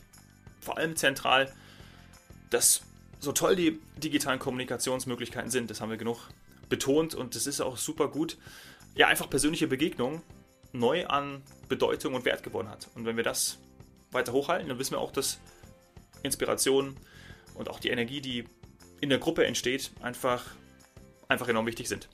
vor 0.60 0.78
allem 0.78 0.96
zentral, 0.96 1.52
dass 2.50 2.82
so 3.20 3.32
toll 3.32 3.56
die 3.56 3.80
digitalen 3.96 4.38
Kommunikationsmöglichkeiten 4.38 5.50
sind, 5.50 5.70
das 5.70 5.80
haben 5.80 5.90
wir 5.90 5.96
genug 5.96 6.28
betont 6.68 7.14
und 7.14 7.34
das 7.34 7.46
ist 7.46 7.60
auch 7.60 7.76
super 7.76 8.08
gut, 8.08 8.38
ja, 8.94 9.08
einfach 9.08 9.28
persönliche 9.28 9.66
Begegnungen 9.66 10.22
neu 10.72 11.06
an 11.06 11.42
Bedeutung 11.68 12.14
und 12.14 12.24
Wert 12.24 12.42
gewonnen 12.42 12.68
hat. 12.68 12.88
Und 12.94 13.04
wenn 13.04 13.16
wir 13.16 13.24
das 13.24 13.58
weiter 14.10 14.32
hochhalten, 14.32 14.68
dann 14.68 14.78
wissen 14.78 14.92
wir 14.92 15.00
auch, 15.00 15.12
dass 15.12 15.38
Inspiration 16.22 16.96
und 17.54 17.68
auch 17.68 17.80
die 17.80 17.88
Energie, 17.88 18.20
die 18.20 18.44
in 19.00 19.08
der 19.08 19.18
Gruppe 19.18 19.44
entsteht, 19.44 19.90
einfach, 20.00 20.44
einfach 21.28 21.48
enorm 21.48 21.66
wichtig 21.66 21.88
sind. 21.88 22.08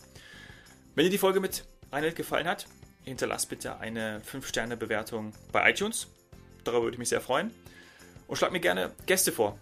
Wenn 0.95 1.05
dir 1.05 1.11
die 1.11 1.19
Folge 1.19 1.41
mit 1.41 1.65
Reinhold 1.93 2.17
gefallen 2.17 2.49
hat, 2.49 2.67
hinterlass 3.05 3.47
bitte 3.47 3.79
eine 3.79 4.21
5-Sterne-Bewertung 4.21 5.33
bei 5.53 5.71
iTunes. 5.71 6.09
Darüber 6.65 6.85
würde 6.85 6.95
ich 6.95 6.99
mich 6.99 7.11
sehr 7.11 7.21
freuen. 7.21 7.53
Und 8.27 8.37
schlag 8.37 8.51
mir 8.51 8.61
gerne 8.61 8.93
Gäste 9.07 9.31
vor. 9.31 9.59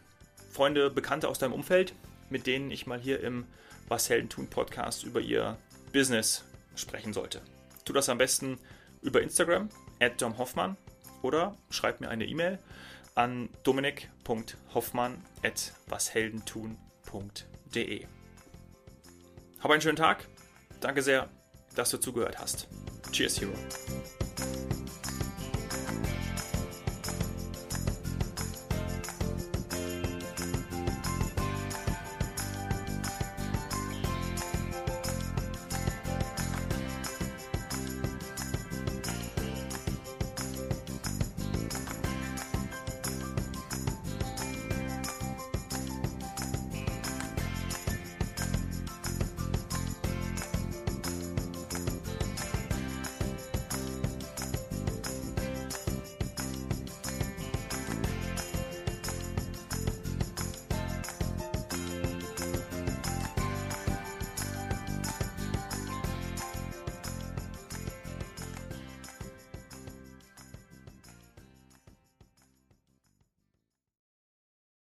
Freunde, 0.52 0.90
Bekannte 0.90 1.28
aus 1.28 1.40
deinem 1.40 1.54
Umfeld, 1.54 1.92
mit 2.28 2.46
denen 2.46 2.70
ich 2.70 2.86
mal 2.86 3.00
hier 3.00 3.20
im 3.20 3.46
Was 3.88 4.08
Helden 4.08 4.28
tun 4.28 4.48
Podcast 4.48 5.02
über 5.02 5.20
ihr 5.20 5.58
Business 5.92 6.44
sprechen 6.76 7.12
sollte. 7.12 7.42
Tu 7.84 7.92
das 7.92 8.08
am 8.08 8.18
besten 8.18 8.60
über 9.02 9.20
Instagram, 9.20 9.68
at 9.98 10.22
domhoffmann, 10.22 10.76
oder 11.22 11.56
schreib 11.70 12.00
mir 12.00 12.08
eine 12.08 12.26
E-Mail 12.26 12.60
an 13.16 13.48
dominik.hoffmann 13.64 15.20
at 15.42 15.72
washeldentun.de. 15.88 18.06
Hab 19.60 19.70
einen 19.70 19.82
schönen 19.82 19.96
Tag. 19.96 20.28
Danke 20.80 21.02
sehr 21.02 21.28
dass 21.74 21.90
du 21.90 21.98
zugehört 21.98 22.38
hast. 22.38 22.68
Cheers, 23.12 23.40
Hero. 23.40 23.52